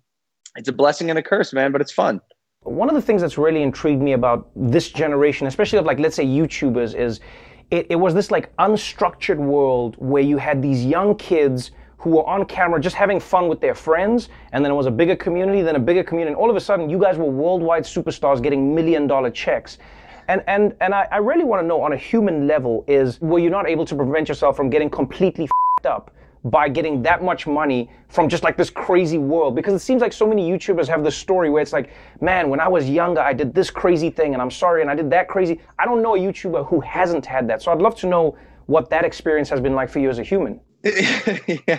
it's 0.56 0.68
a 0.68 0.72
blessing 0.72 1.08
and 1.10 1.18
a 1.18 1.22
curse, 1.22 1.52
man, 1.52 1.72
but 1.72 1.80
it's 1.80 1.92
fun. 1.92 2.20
One 2.64 2.88
of 2.88 2.94
the 2.94 3.02
things 3.02 3.20
that's 3.22 3.38
really 3.38 3.62
intrigued 3.62 4.00
me 4.00 4.12
about 4.12 4.48
this 4.54 4.90
generation, 4.90 5.46
especially 5.46 5.78
of 5.78 5.84
like, 5.84 5.98
let's 5.98 6.16
say 6.16 6.24
YouTubers, 6.24 6.94
is 6.94 7.20
it, 7.70 7.86
it 7.90 7.96
was 7.96 8.14
this 8.14 8.30
like 8.30 8.54
unstructured 8.56 9.38
world 9.38 9.96
where 9.98 10.22
you 10.22 10.36
had 10.36 10.62
these 10.62 10.84
young 10.84 11.16
kids 11.16 11.72
who 11.98 12.10
were 12.10 12.26
on 12.26 12.44
camera 12.44 12.80
just 12.80 12.96
having 12.96 13.20
fun 13.20 13.48
with 13.48 13.60
their 13.60 13.74
friends, 13.74 14.28
and 14.52 14.64
then 14.64 14.72
it 14.72 14.74
was 14.74 14.86
a 14.86 14.90
bigger 14.90 15.16
community, 15.16 15.62
then 15.62 15.76
a 15.76 15.80
bigger 15.80 16.02
community, 16.02 16.32
and 16.32 16.36
all 16.36 16.50
of 16.50 16.56
a 16.56 16.60
sudden 16.60 16.90
you 16.90 16.98
guys 16.98 17.16
were 17.16 17.30
worldwide 17.30 17.84
superstars 17.84 18.42
getting 18.42 18.74
million 18.74 19.06
dollar 19.06 19.30
checks. 19.30 19.78
And 20.28 20.42
and 20.46 20.74
and 20.80 20.94
I, 20.94 21.06
I 21.10 21.18
really 21.18 21.44
want 21.44 21.62
to 21.62 21.66
know 21.66 21.80
on 21.80 21.92
a 21.92 21.96
human 21.96 22.46
level 22.46 22.84
is 22.86 23.20
were 23.20 23.38
you 23.38 23.50
not 23.50 23.68
able 23.68 23.84
to 23.86 23.94
prevent 23.94 24.28
yourself 24.28 24.56
from 24.56 24.68
getting 24.70 24.90
completely 24.90 25.48
up 25.84 26.10
by 26.44 26.68
getting 26.68 27.02
that 27.02 27.22
much 27.22 27.46
money 27.46 27.88
from 28.08 28.28
just 28.28 28.42
like 28.42 28.56
this 28.56 28.68
crazy 28.68 29.18
world 29.18 29.54
because 29.54 29.74
it 29.74 29.78
seems 29.78 30.02
like 30.02 30.12
so 30.12 30.26
many 30.26 30.50
YouTubers 30.50 30.88
have 30.88 31.04
this 31.04 31.16
story 31.16 31.50
where 31.50 31.62
it's 31.62 31.72
like, 31.72 31.90
man, 32.20 32.50
when 32.50 32.58
I 32.58 32.66
was 32.66 32.90
younger, 32.90 33.20
I 33.20 33.32
did 33.32 33.54
this 33.54 33.70
crazy 33.70 34.10
thing 34.10 34.32
and 34.32 34.42
I'm 34.42 34.50
sorry 34.50 34.82
and 34.82 34.90
I 34.90 34.94
did 34.94 35.08
that 35.10 35.28
crazy. 35.28 35.60
I 35.78 35.84
don't 35.84 36.02
know 36.02 36.16
a 36.16 36.18
YouTuber 36.18 36.66
who 36.68 36.80
hasn't 36.80 37.24
had 37.24 37.48
that. 37.48 37.62
So 37.62 37.70
I'd 37.70 37.78
love 37.78 37.94
to 37.96 38.08
know 38.08 38.36
what 38.66 38.90
that 38.90 39.04
experience 39.04 39.48
has 39.50 39.60
been 39.60 39.74
like 39.74 39.88
for 39.88 40.00
you 40.00 40.10
as 40.10 40.18
a 40.18 40.24
human. 40.24 40.60
yeah. 40.84 41.78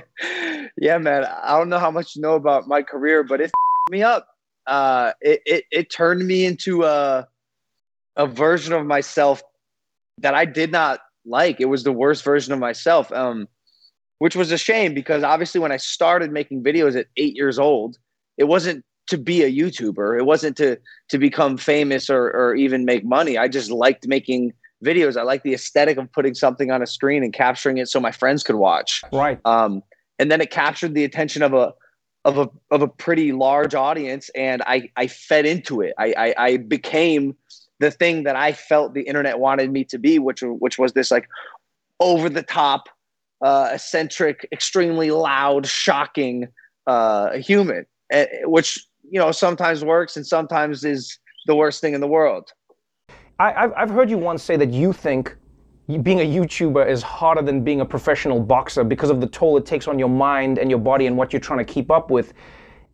yeah, 0.77 0.97
man. 0.97 1.25
I 1.25 1.57
don't 1.57 1.69
know 1.69 1.79
how 1.79 1.91
much 1.91 2.15
you 2.15 2.21
know 2.21 2.35
about 2.35 2.67
my 2.67 2.81
career, 2.81 3.23
but 3.23 3.41
it 3.41 3.51
me 3.89 4.01
up. 4.01 4.27
Uh, 4.65 5.11
it, 5.19 5.41
it 5.45 5.65
it 5.71 5.91
turned 5.91 6.25
me 6.25 6.45
into 6.45 6.83
a 6.83 7.27
a 8.15 8.25
version 8.25 8.73
of 8.73 8.85
myself 8.85 9.43
that 10.19 10.33
I 10.33 10.45
did 10.45 10.71
not 10.71 11.01
like. 11.25 11.59
It 11.59 11.65
was 11.65 11.83
the 11.83 11.91
worst 11.91 12.23
version 12.23 12.53
of 12.53 12.59
myself. 12.59 13.11
Um, 13.11 13.49
which 14.19 14.35
was 14.35 14.51
a 14.51 14.57
shame 14.57 14.93
because 14.93 15.23
obviously 15.23 15.59
when 15.59 15.71
I 15.71 15.77
started 15.77 16.31
making 16.31 16.63
videos 16.63 16.95
at 16.95 17.07
eight 17.17 17.35
years 17.35 17.59
old, 17.59 17.97
it 18.37 18.45
wasn't 18.45 18.85
to 19.07 19.17
be 19.17 19.43
a 19.43 19.51
YouTuber. 19.51 20.17
It 20.17 20.23
wasn't 20.23 20.57
to 20.57 20.77
to 21.09 21.17
become 21.17 21.57
famous 21.57 22.09
or 22.09 22.31
or 22.31 22.55
even 22.55 22.85
make 22.85 23.03
money. 23.03 23.37
I 23.37 23.47
just 23.47 23.69
liked 23.69 24.07
making 24.07 24.53
videos. 24.83 25.17
I 25.17 25.23
liked 25.23 25.43
the 25.43 25.53
aesthetic 25.53 25.97
of 25.97 26.11
putting 26.11 26.33
something 26.33 26.71
on 26.71 26.81
a 26.81 26.87
screen 26.87 27.23
and 27.23 27.33
capturing 27.33 27.77
it 27.77 27.87
so 27.87 27.99
my 27.99 28.11
friends 28.11 28.43
could 28.43 28.55
watch. 28.55 29.01
Right. 29.11 29.39
Um, 29.45 29.81
and 30.19 30.31
then 30.31 30.41
it 30.41 30.51
captured 30.51 30.93
the 30.93 31.03
attention 31.03 31.41
of 31.41 31.53
a 31.53 31.73
of 32.25 32.37
a 32.37 32.49
of 32.71 32.81
a 32.81 32.87
pretty 32.87 33.31
large 33.31 33.75
audience, 33.75 34.29
and 34.35 34.61
I 34.65 34.89
I 34.95 35.07
fed 35.07 35.45
into 35.45 35.81
it. 35.81 35.93
I 35.97 36.13
I, 36.17 36.35
I 36.37 36.57
became 36.57 37.35
the 37.79 37.91
thing 37.91 38.23
that 38.23 38.35
I 38.35 38.53
felt 38.53 38.93
the 38.93 39.01
internet 39.01 39.39
wanted 39.39 39.71
me 39.71 39.83
to 39.85 39.97
be, 39.97 40.19
which 40.19 40.41
which 40.43 40.77
was 40.77 40.93
this 40.93 41.11
like 41.11 41.27
over 41.99 42.29
the 42.29 42.43
top, 42.43 42.87
uh, 43.43 43.69
eccentric, 43.73 44.47
extremely 44.51 45.11
loud, 45.11 45.67
shocking 45.67 46.47
uh, 46.87 47.33
human, 47.33 47.85
eh, 48.11 48.25
which 48.45 48.87
you 49.03 49.19
know 49.19 49.31
sometimes 49.31 49.83
works 49.83 50.15
and 50.17 50.25
sometimes 50.25 50.83
is 50.83 51.19
the 51.45 51.55
worst 51.55 51.81
thing 51.81 51.93
in 51.93 52.01
the 52.01 52.07
world. 52.07 52.51
I, 53.39 53.53
I've, 53.53 53.73
I've 53.75 53.89
heard 53.89 54.09
you 54.09 54.17
once 54.17 54.41
say 54.41 54.55
that 54.55 54.71
you 54.71 54.93
think 54.93 55.35
being 56.01 56.21
a 56.21 56.25
YouTuber 56.25 56.87
is 56.87 57.03
harder 57.03 57.41
than 57.41 57.63
being 57.63 57.81
a 57.81 57.85
professional 57.85 58.39
boxer 58.39 58.85
because 58.85 59.09
of 59.09 59.19
the 59.19 59.27
toll 59.27 59.57
it 59.57 59.65
takes 59.65 59.87
on 59.89 59.99
your 59.99 60.07
mind 60.07 60.57
and 60.57 60.69
your 60.69 60.79
body 60.79 61.07
and 61.07 61.17
what 61.17 61.33
you're 61.33 61.41
trying 61.41 61.59
to 61.59 61.65
keep 61.65 61.91
up 61.91 62.09
with. 62.09 62.33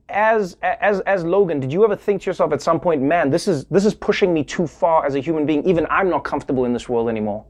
As 0.10 0.58
as 0.64 1.02
as 1.02 1.24
Logan, 1.24 1.60
did 1.60 1.72
you 1.72 1.84
ever 1.84 1.96
think 1.96 2.24
to 2.24 2.30
yourself 2.32 2.52
at 2.52 2.64
some 2.64 2.80
point, 2.80 3.04
man, 3.04 3.30
this 3.30 3.48
is 3.48 3.66
this 3.66 3.86
is 3.86 3.94
pushing 3.94 4.34
me 4.34 4.44
too 4.44 4.66
far 4.66 5.06
as 5.06 5.14
a 5.14 5.20
human 5.20 5.46
being. 5.46 5.64
Even 5.68 5.86
I'm 5.92 6.10
not 6.10 6.24
comfortable 6.24 6.66
in 6.66 6.74
this 6.74 6.90
world 6.90 7.08
anymore. 7.08 7.46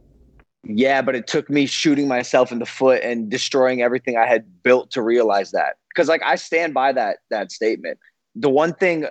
Yeah, 0.64 1.02
but 1.02 1.16
it 1.16 1.28
took 1.28 1.50
me 1.50 1.66
shooting 1.66 2.08
myself 2.08 2.52
in 2.52 2.60
the 2.60 2.66
foot 2.66 3.02
and 3.02 3.30
destroying 3.30 3.82
everything 3.82 4.18
I 4.18 4.26
had 4.26 4.62
built 4.64 4.92
to 4.92 5.02
realize 5.02 5.52
that. 5.52 5.78
Because 5.90 6.08
like 6.08 6.22
I 6.24 6.36
stand 6.36 6.74
by 6.74 6.92
that 6.94 7.18
that 7.30 7.52
statement. 7.52 8.00
The 8.36 8.50
one 8.50 8.74
thing 8.74 9.06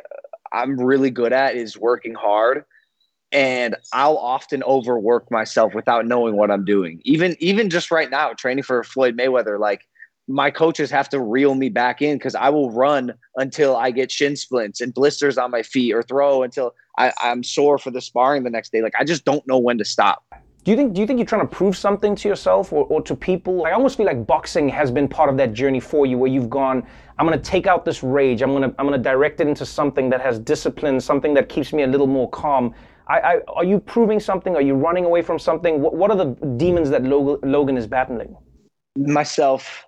I'm 0.52 0.78
really 0.78 1.10
good 1.10 1.32
at 1.32 1.56
is 1.56 1.76
working 1.76 2.14
hard 2.14 2.64
and 3.32 3.76
I'll 3.92 4.16
often 4.16 4.62
overwork 4.62 5.30
myself 5.30 5.74
without 5.74 6.06
knowing 6.06 6.36
what 6.36 6.50
I'm 6.50 6.64
doing. 6.64 7.00
Even 7.04 7.36
even 7.40 7.70
just 7.70 7.90
right 7.90 8.10
now 8.10 8.32
training 8.34 8.64
for 8.64 8.82
Floyd 8.84 9.16
Mayweather 9.16 9.58
like 9.58 9.86
my 10.30 10.50
coaches 10.50 10.90
have 10.90 11.08
to 11.08 11.20
reel 11.20 11.54
me 11.54 11.70
back 11.70 12.02
in 12.02 12.18
because 12.18 12.34
I 12.34 12.50
will 12.50 12.70
run 12.70 13.14
until 13.36 13.74
I 13.76 13.90
get 13.90 14.12
shin 14.12 14.36
splints 14.36 14.82
and 14.82 14.92
blisters 14.92 15.38
on 15.38 15.50
my 15.50 15.62
feet 15.62 15.94
or 15.94 16.02
throw 16.02 16.42
until 16.42 16.74
I, 16.98 17.12
I'm 17.18 17.42
sore 17.42 17.78
for 17.78 17.90
the 17.90 18.02
sparring 18.02 18.44
the 18.44 18.50
next 18.50 18.70
day. 18.70 18.82
Like 18.82 18.92
I 18.98 19.04
just 19.04 19.24
don't 19.24 19.46
know 19.48 19.58
when 19.58 19.78
to 19.78 19.86
stop. 19.86 20.22
Do 20.68 20.72
you 20.72 20.76
think 20.76 20.92
do 20.92 21.00
you 21.00 21.06
think 21.06 21.18
you're 21.18 21.24
trying 21.24 21.48
to 21.48 21.56
prove 21.56 21.78
something 21.78 22.14
to 22.14 22.28
yourself 22.28 22.74
or, 22.74 22.84
or 22.88 23.00
to 23.00 23.16
people? 23.16 23.64
I 23.64 23.70
almost 23.70 23.96
feel 23.96 24.04
like 24.04 24.26
boxing 24.26 24.68
has 24.68 24.90
been 24.90 25.08
part 25.08 25.30
of 25.30 25.38
that 25.38 25.54
journey 25.54 25.80
for 25.80 26.04
you 26.04 26.18
where 26.18 26.30
you've 26.30 26.50
gone, 26.50 26.86
I'm 27.18 27.24
gonna 27.24 27.38
take 27.38 27.66
out 27.66 27.86
this 27.86 28.02
rage, 28.02 28.42
I'm 28.42 28.52
gonna 28.52 28.74
I'm 28.78 28.84
gonna 28.84 28.98
direct 28.98 29.40
it 29.40 29.48
into 29.48 29.64
something 29.64 30.10
that 30.10 30.20
has 30.20 30.38
discipline, 30.38 31.00
something 31.00 31.32
that 31.32 31.48
keeps 31.48 31.72
me 31.72 31.84
a 31.84 31.86
little 31.86 32.06
more 32.06 32.28
calm. 32.28 32.74
I, 33.08 33.18
I, 33.20 33.40
are 33.56 33.64
you 33.64 33.80
proving 33.80 34.20
something? 34.20 34.54
Are 34.56 34.60
you 34.60 34.74
running 34.74 35.06
away 35.06 35.22
from 35.22 35.38
something? 35.38 35.80
What, 35.80 35.94
what 35.94 36.10
are 36.10 36.18
the 36.18 36.34
demons 36.58 36.90
that 36.90 37.02
Logan, 37.02 37.50
Logan 37.50 37.78
is 37.78 37.86
battling? 37.86 38.36
myself 38.98 39.86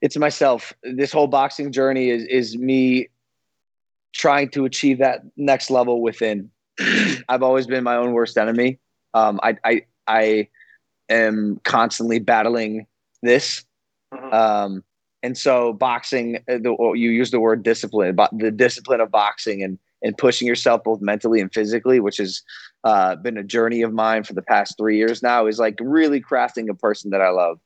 it's 0.00 0.16
myself 0.16 0.72
this 0.82 1.10
whole 1.10 1.26
boxing 1.26 1.72
journey 1.72 2.10
is 2.10 2.24
is 2.26 2.56
me 2.56 3.08
trying 4.12 4.48
to 4.50 4.64
achieve 4.64 4.98
that 4.98 5.22
next 5.36 5.70
level 5.70 6.02
within 6.02 6.48
i've 7.28 7.42
always 7.42 7.66
been 7.66 7.82
my 7.82 7.96
own 7.96 8.12
worst 8.12 8.38
enemy 8.38 8.78
um 9.14 9.40
i 9.42 9.56
i 9.64 9.82
i 10.06 10.48
am 11.08 11.60
constantly 11.64 12.18
battling 12.18 12.86
this. 13.22 13.64
Um 14.30 14.84
and 15.24 15.38
so 15.38 15.72
boxing 15.72 16.36
uh, 16.48 16.58
the, 16.58 16.76
you 16.94 17.10
use 17.10 17.30
the 17.30 17.40
word 17.40 17.62
discipline 17.62 18.14
but 18.14 18.30
the 18.38 18.50
discipline 18.50 19.00
of 19.00 19.10
boxing 19.10 19.62
and 19.62 19.78
and 20.02 20.16
pushing 20.18 20.46
yourself 20.46 20.84
both 20.84 21.00
mentally 21.00 21.40
and 21.40 21.52
physically 21.52 21.98
which 21.98 22.18
has 22.18 22.42
uh, 22.84 23.16
been 23.16 23.38
a 23.38 23.42
journey 23.42 23.80
of 23.80 23.92
mine 23.94 24.22
for 24.22 24.34
the 24.34 24.42
past 24.42 24.76
three 24.76 24.98
years 24.98 25.22
now 25.22 25.46
is 25.46 25.58
like 25.58 25.76
really 25.80 26.20
crafting 26.20 26.68
a 26.68 26.74
person 26.74 27.10
that 27.10 27.22
i 27.22 27.30
love. 27.30 27.58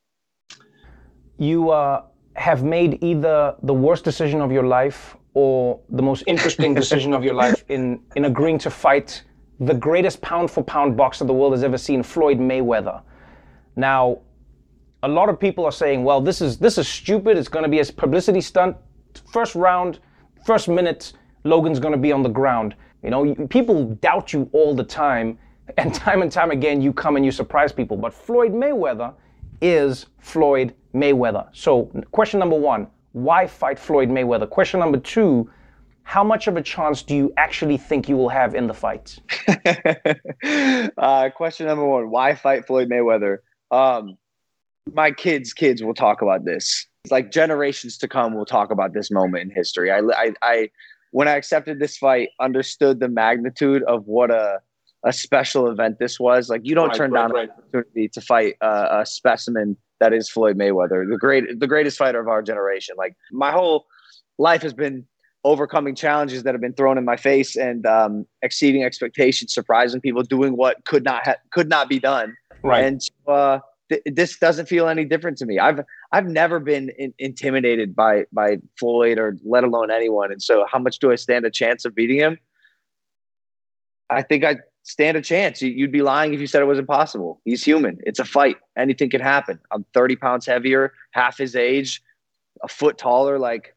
You 1.39 1.71
uh, 1.71 2.05
have 2.35 2.63
made 2.63 3.03
either 3.03 3.55
the 3.63 3.75
worst 3.75 4.05
decision 4.05 4.41
of 4.41 4.53
your 4.53 4.63
life 4.63 5.17
or 5.35 5.81
the 5.89 6.03
most 6.03 6.23
interesting 6.27 6.75
decision 6.83 7.13
of 7.13 7.25
your 7.25 7.35
life 7.35 7.65
in, 7.69 8.01
in 8.15 8.25
agreeing 8.25 8.59
to 8.59 8.71
fight 8.71 9.23
the 9.61 9.75
greatest 9.75 10.21
pound 10.21 10.51
for 10.51 10.63
pound 10.63 10.97
boxer 10.97 11.25
the 11.25 11.35
world 11.35 11.53
has 11.53 11.65
ever 11.65 11.79
seen, 11.79 12.03
Floyd 12.03 12.39
Mayweather. 12.39 13.03
Now, 13.77 14.19
a 15.03 15.09
lot 15.09 15.29
of 15.29 15.39
people 15.39 15.65
are 15.65 15.73
saying, 15.73 16.05
well, 16.05 16.21
this 16.21 16.41
is 16.41 16.59
this 16.59 16.79
is 16.79 16.89
stupid. 16.89 17.37
It's 17.37 17.49
going 17.49 17.65
to 17.65 17.69
be 17.69 17.81
a 17.81 17.85
publicity 17.85 18.41
stunt. 18.41 18.77
First 19.33 19.55
round, 19.55 20.01
first 20.45 20.69
minute, 20.69 21.13
Logan's 21.45 21.79
going 21.79 21.93
to 21.93 21.99
be 21.99 22.13
on 22.13 22.23
the 22.23 22.29
ground. 22.29 22.75
You 23.03 23.11
know, 23.11 23.35
people 23.47 23.85
doubt 23.97 24.33
you 24.33 24.49
all 24.53 24.75
the 24.75 24.85
time, 24.85 25.39
and 25.79 25.95
time 25.95 26.23
and 26.23 26.31
time 26.31 26.51
again, 26.51 26.81
you 26.81 26.93
come 26.93 27.17
and 27.17 27.25
you 27.25 27.31
surprise 27.31 27.73
people. 27.73 27.97
But 27.97 28.15
Floyd 28.15 28.53
Mayweather 28.53 29.15
is 29.61 30.07
Floyd 30.19 30.75
Mayweather. 30.95 31.49
So, 31.53 31.91
question 32.13 32.39
number 32.39 32.57
one 32.57 32.89
why 33.13 33.47
fight 33.47 33.79
Floyd 33.79 34.09
Mayweather? 34.09 34.49
Question 34.49 34.81
number 34.81 34.99
two 34.99 35.51
how 36.09 36.25
much 36.25 36.47
of 36.47 36.57
a 36.57 36.63
chance 36.63 37.03
do 37.03 37.15
you 37.15 37.31
actually 37.37 37.77
think 37.77 38.09
you 38.09 38.17
will 38.17 38.31
have 38.31 38.55
in 38.55 38.67
the 38.67 38.73
fight? 38.73 39.19
uh, 40.97 41.29
question 41.37 41.67
number 41.67 41.85
one 41.85 42.11
why 42.11 42.35
fight 42.35 42.67
Floyd 42.67 42.89
Mayweather? 42.89 43.41
Um, 43.71 44.17
my 44.95 45.11
kids' 45.11 45.53
kids 45.53 45.83
will 45.83 45.93
talk 45.93 46.23
about 46.23 46.47
this. 46.47 46.87
It's 47.05 47.13
like 47.13 47.31
generations 47.31 47.99
to 47.99 48.09
come 48.09 48.35
will 48.35 48.47
talk 48.47 48.71
about 48.71 48.95
this 48.95 49.11
moment 49.11 49.43
in 49.43 49.51
history. 49.55 49.91
I, 49.91 49.99
I, 49.99 50.33
I 50.41 50.71
when 51.11 51.29
I 51.29 51.33
accepted 51.33 51.79
this 51.79 51.99
fight, 51.99 52.31
understood 52.41 53.01
the 53.01 53.09
magnitude 53.09 53.83
of 53.83 54.07
what 54.07 54.31
a 54.31 54.61
a 55.05 55.13
special 55.13 55.71
event 55.71 55.99
this 55.99 56.19
was. 56.19 56.49
Like 56.49 56.63
you 56.65 56.75
don't 56.75 56.89
right, 56.89 56.97
turn 56.97 57.11
right, 57.11 57.21
down 57.21 57.33
right. 57.33 57.51
an 57.51 57.55
opportunity 57.55 58.09
to 58.09 58.21
fight 58.23 58.55
uh, 58.63 59.03
a 59.03 59.05
specimen 59.05 59.77
that 60.01 60.15
is 60.15 60.31
Floyd 60.31 60.57
Mayweather, 60.57 61.07
the 61.07 61.19
great, 61.19 61.61
the 61.61 61.67
greatest 61.67 61.99
fighter 61.99 62.19
of 62.19 62.29
our 62.29 62.41
generation. 62.41 62.95
Like 62.97 63.15
my 63.31 63.53
whole 63.53 63.85
life 64.39 64.63
has 64.63 64.73
been 64.73 65.07
overcoming 65.49 65.95
challenges 65.95 66.43
that 66.43 66.55
have 66.55 66.61
been 66.61 66.75
thrown 66.75 66.99
in 66.99 67.05
my 67.05 67.17
face 67.17 67.57
and 67.57 67.87
um, 67.87 68.27
exceeding 68.43 68.85
expectations, 68.85 69.55
surprising 69.55 70.01
people, 70.01 70.23
doing 70.23 70.57
what 70.57 70.85
could 70.85 71.05
not 71.05 71.25
ha- 71.25 71.37
could 71.51 71.69
not 71.69 71.89
be 71.89 71.99
done. 71.99 72.37
Right. 72.63 72.85
And 72.85 73.01
uh, 73.27 73.61
th- 73.89 74.03
this 74.05 74.39
doesn't 74.39 74.67
feel 74.67 74.89
any 74.89 75.07
different 75.07 75.39
to 75.39 75.47
me. 75.47 75.59
I've 75.59 75.81
I've 76.13 76.27
never 76.27 76.61
been 76.61 76.91
in- 76.99 77.15
intimidated 77.19 77.97
by 77.97 78.25
by 78.31 78.59
Floyd 78.79 79.19
or 79.19 79.39
let 79.43 79.65
alone 79.65 79.91
anyone. 79.91 80.31
And 80.31 80.43
so, 80.43 80.67
how 80.71 80.79
much 80.79 80.99
do 80.99 81.11
I 81.11 81.17
stand 81.17 81.47
a 81.47 81.51
chance 81.51 81.87
of 81.87 81.95
beating 81.95 82.19
him? 82.19 82.39
I 84.11 84.23
think 84.23 84.45
I 84.45 84.57
stand 84.83 85.17
a 85.17 85.23
chance. 85.23 85.63
You'd 85.63 85.93
be 85.93 86.03
lying 86.03 86.35
if 86.35 86.41
you 86.41 86.47
said 86.47 86.61
it 86.61 86.67
was 86.67 86.79
impossible. 86.79 87.41
He's 87.45 87.65
human. 87.65 87.99
It's 88.05 88.19
a 88.19 88.25
fight. 88.25 88.57
Anything 88.77 89.11
can 89.11 89.21
happen. 89.21 89.59
I'm 89.71 89.85
30 89.95 90.17
pounds 90.17 90.47
heavier, 90.47 90.93
half 91.13 91.39
his 91.39 91.57
age, 91.57 92.03
a 92.63 92.69
foot 92.69 92.97
taller. 92.97 93.39
Like, 93.39 93.75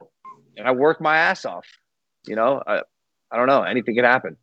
I 0.63 0.71
work 0.71 1.01
my 1.01 1.17
ass 1.17 1.45
off. 1.45 1.65
You 2.27 2.35
know, 2.35 2.61
I, 2.67 2.81
I 3.31 3.37
don't 3.37 3.47
know. 3.47 3.63
Anything 3.63 3.95
can 3.95 4.05
happen. 4.05 4.37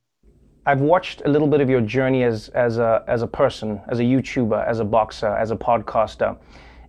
I've 0.66 0.81
watched 0.81 1.23
a 1.25 1.29
little 1.29 1.49
bit 1.49 1.61
of 1.61 1.71
your 1.71 1.81
journey 1.81 2.25
as 2.25 2.49
as 2.51 2.79
a 2.79 3.03
as 3.07 3.23
a 3.23 3.27
person, 3.27 3.81
as 3.88 4.01
a 4.01 4.03
YouTuber, 4.03 4.66
as 4.66 4.81
a 4.81 4.85
boxer, 4.85 5.35
as 5.37 5.51
a 5.51 5.57
podcaster, 5.57 6.37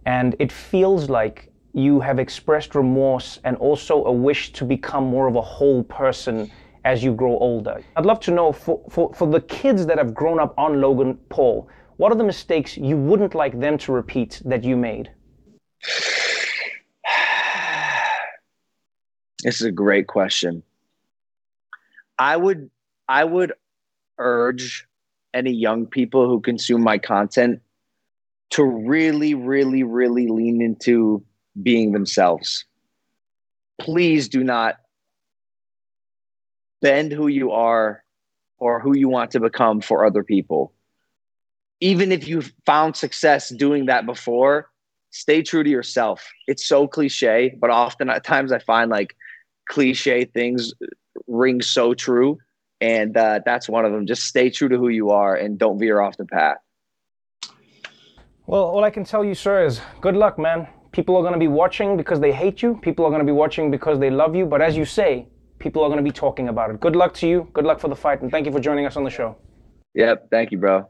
and 0.06 0.36
it 0.40 0.52
feels 0.52 1.10
like 1.10 1.50
you 1.74 2.00
have 2.00 2.20
expressed 2.20 2.76
remorse 2.76 3.40
and 3.44 3.56
also 3.58 4.04
a 4.06 4.12
wish 4.12 4.52
to 4.54 4.66
become 4.66 5.06
more 5.06 5.28
of 5.28 5.36
a 5.36 5.42
whole 5.42 5.84
person 5.84 6.52
as 6.84 7.04
you 7.04 7.14
grow 7.14 7.38
older. 7.38 7.82
I'd 7.96 8.06
love 8.06 8.20
to 8.22 8.32
know 8.32 8.52
for, 8.52 8.84
for, 8.90 9.14
for 9.14 9.28
the 9.28 9.42
kids 9.42 9.86
that 9.86 9.98
have 9.98 10.14
grown 10.14 10.40
up 10.40 10.54
on 10.58 10.82
Logan 10.82 11.20
Paul, 11.30 11.70
what 11.98 12.12
are 12.12 12.16
the 12.16 12.24
mistakes 12.24 12.78
you 12.78 12.98
wouldn't 12.98 13.36
like 13.36 13.60
them 13.60 13.78
to 13.80 13.92
repeat 13.92 14.42
that 14.46 14.64
you 14.64 14.76
made? 14.76 15.12
This 19.44 19.62
is 19.62 19.68
a 19.68 19.72
great 19.72 20.08
question. 20.08 20.64
I 22.18 22.36
would 22.36 22.70
I 23.08 23.24
would 23.24 23.54
urge 24.18 24.86
any 25.34 25.52
young 25.52 25.86
people 25.86 26.28
who 26.28 26.42
consume 26.42 26.84
my 26.84 26.98
content 26.98 27.62
to 28.52 28.64
really 28.64 29.34
really 29.34 29.84
really 29.84 30.28
lean 30.28 30.62
into 30.62 31.24
being 31.62 31.94
themselves. 31.94 32.66
Please 33.80 34.28
do 34.28 34.44
not 34.44 34.76
bend 36.82 37.12
who 37.12 37.28
you 37.28 37.52
are 37.52 38.04
or 38.58 38.82
who 38.82 38.96
you 38.96 39.08
want 39.08 39.32
to 39.32 39.40
become 39.40 39.80
for 39.80 40.06
other 40.06 40.24
people. 40.24 40.74
Even 41.80 42.12
if 42.12 42.28
you've 42.28 42.52
found 42.66 42.98
success 42.98 43.50
doing 43.50 43.86
that 43.86 44.06
before, 44.06 44.70
stay 45.12 45.42
true 45.42 45.64
to 45.64 45.70
yourself. 45.70 46.30
It's 46.48 46.66
so 46.66 46.88
cliche, 46.88 47.56
but 47.60 47.70
often 47.70 48.10
at 48.10 48.26
times 48.26 48.52
I 48.52 48.60
find 48.60 48.92
like 48.92 49.16
cliche 49.70 50.26
things 50.26 50.74
ring 51.28 51.62
so 51.62 51.94
true. 51.94 52.38
And 52.82 53.16
uh, 53.16 53.40
that's 53.46 53.70
one 53.70 53.86
of 53.86 53.92
them. 53.92 54.06
Just 54.06 54.24
stay 54.24 54.50
true 54.50 54.70
to 54.70 54.78
who 54.78 54.90
you 54.90 55.12
are 55.12 55.36
and 55.36 55.58
don't 55.58 55.80
veer 55.80 56.02
off 56.02 56.18
the 56.18 56.26
path. 56.26 56.58
Well, 58.48 58.64
all 58.64 58.84
I 58.84 58.90
can 58.90 59.04
tell 59.04 59.24
you, 59.24 59.36
sir, 59.36 59.66
is 59.66 59.80
good 60.02 60.16
luck, 60.16 60.40
man. 60.40 60.68
People 60.92 61.16
are 61.18 61.22
going 61.22 61.34
to 61.34 61.40
be 61.40 61.48
watching 61.48 61.96
because 61.96 62.20
they 62.20 62.32
hate 62.32 62.64
you. 62.64 62.80
People 62.82 63.06
are 63.06 63.10
going 63.10 63.20
to 63.20 63.26
be 63.26 63.32
watching 63.32 63.70
because 63.70 64.00
they 64.00 64.10
love 64.10 64.36
you. 64.36 64.46
But 64.46 64.62
as 64.62 64.76
you 64.76 64.86
say, 64.86 65.28
people 65.60 65.84
are 65.84 65.88
going 65.88 66.04
to 66.04 66.04
be 66.04 66.12
talking 66.12 66.50
about 66.50 66.72
it. 66.72 66.80
Good 66.80 66.96
luck 66.96 67.14
to 67.16 67.28
you. 67.28 67.48
Good 67.54 67.66
luck 67.66 67.80
for 67.80 67.90
the 67.90 67.96
fight. 67.96 68.22
And 68.22 68.32
thank 68.32 68.46
you 68.46 68.52
for 68.52 68.60
joining 68.60 68.86
us 68.88 68.98
on 68.98 69.04
the 69.04 69.10
show. 69.10 69.38
Yep. 69.94 70.30
Thank 70.32 70.52
you, 70.52 70.58
bro. 70.58 70.90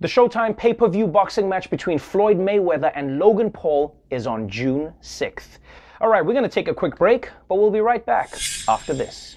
The 0.00 0.08
Showtime 0.08 0.56
pay 0.56 0.74
per 0.74 0.88
view 0.88 1.06
boxing 1.06 1.48
match 1.48 1.70
between 1.70 1.98
Floyd 1.98 2.36
Mayweather 2.36 2.92
and 2.94 3.18
Logan 3.18 3.50
Paul 3.50 4.02
is 4.10 4.26
on 4.26 4.48
June 4.48 4.92
6th. 5.00 5.58
All 5.98 6.08
right, 6.08 6.24
we're 6.24 6.34
going 6.34 6.42
to 6.42 6.50
take 6.50 6.68
a 6.68 6.74
quick 6.74 6.96
break, 6.96 7.30
but 7.48 7.54
we'll 7.54 7.70
be 7.70 7.80
right 7.80 8.04
back 8.04 8.30
after 8.68 8.92
this. 8.92 9.34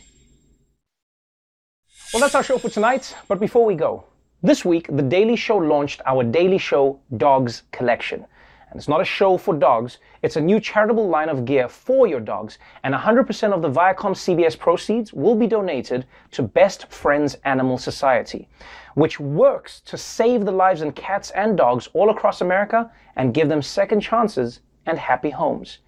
Well, 2.14 2.20
that's 2.20 2.36
our 2.36 2.44
show 2.44 2.58
for 2.58 2.70
tonight. 2.70 3.16
But 3.30 3.40
before 3.40 3.66
we 3.66 3.76
go, 3.76 4.04
this 4.44 4.66
week, 4.66 4.88
The 4.92 5.02
Daily 5.02 5.38
Show 5.38 5.56
launched 5.56 6.02
our 6.06 6.22
Daily 6.22 6.58
Show 6.58 7.00
Dogs 7.16 7.64
Collection. 7.72 8.26
And 8.70 8.78
it's 8.78 8.90
not 8.90 9.00
a 9.00 9.06
show 9.06 9.38
for 9.38 9.54
dogs, 9.56 10.00
it's 10.22 10.36
a 10.36 10.42
new 10.42 10.60
charitable 10.60 11.08
line 11.08 11.30
of 11.30 11.46
gear 11.46 11.70
for 11.70 12.08
your 12.08 12.20
dogs. 12.20 12.58
And 12.84 12.94
100% 12.94 13.54
of 13.54 13.62
the 13.62 13.72
Viacom 13.72 14.14
CBS 14.14 14.60
proceeds 14.60 15.14
will 15.14 15.36
be 15.36 15.48
donated 15.48 16.06
to 16.32 16.44
Best 16.44 16.92
Friends 16.92 17.36
Animal 17.46 17.78
Society, 17.78 18.50
which 18.96 19.18
works 19.18 19.80
to 19.86 19.98
save 19.98 20.44
the 20.44 20.52
lives 20.52 20.82
of 20.82 20.94
cats 20.94 21.32
and 21.32 21.56
dogs 21.58 21.88
all 21.94 22.10
across 22.10 22.42
America 22.42 22.92
and 23.16 23.34
give 23.34 23.48
them 23.48 23.62
second 23.62 24.02
chances 24.02 24.60
and 24.86 25.00
happy 25.00 25.30
homes. 25.30 25.80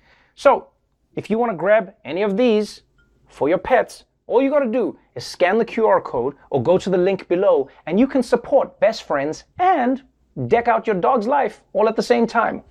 So, 0.41 0.69
if 1.15 1.29
you 1.29 1.37
want 1.37 1.51
to 1.51 1.55
grab 1.55 1.93
any 2.03 2.23
of 2.23 2.35
these 2.35 2.81
for 3.27 3.47
your 3.47 3.59
pets, 3.59 4.05
all 4.25 4.41
you 4.41 4.49
got 4.49 4.65
to 4.65 4.71
do 4.71 4.97
is 5.13 5.23
scan 5.23 5.59
the 5.59 5.65
QR 5.73 6.03
code 6.03 6.33
or 6.49 6.63
go 6.63 6.79
to 6.79 6.89
the 6.89 6.97
link 6.97 7.27
below 7.27 7.69
and 7.85 7.99
you 7.99 8.07
can 8.07 8.23
support 8.23 8.79
Best 8.79 9.03
Friends 9.03 9.43
and 9.59 10.01
deck 10.47 10.67
out 10.67 10.87
your 10.87 10.95
dog's 10.95 11.27
life 11.27 11.61
all 11.73 11.87
at 11.87 11.95
the 11.95 12.01
same 12.01 12.25
time. 12.25 12.63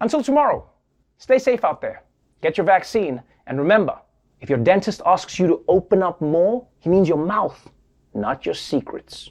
Until 0.00 0.22
tomorrow, 0.22 0.64
stay 1.18 1.40
safe 1.40 1.64
out 1.64 1.80
there, 1.80 2.04
get 2.42 2.56
your 2.56 2.64
vaccine, 2.64 3.20
and 3.48 3.58
remember 3.58 3.98
if 4.40 4.48
your 4.48 4.58
dentist 4.60 5.02
asks 5.04 5.36
you 5.36 5.48
to 5.48 5.64
open 5.66 6.04
up 6.04 6.20
more, 6.20 6.64
he 6.78 6.90
means 6.90 7.08
your 7.08 7.26
mouth, 7.26 7.72
not 8.14 8.46
your 8.46 8.54
secrets. 8.54 9.30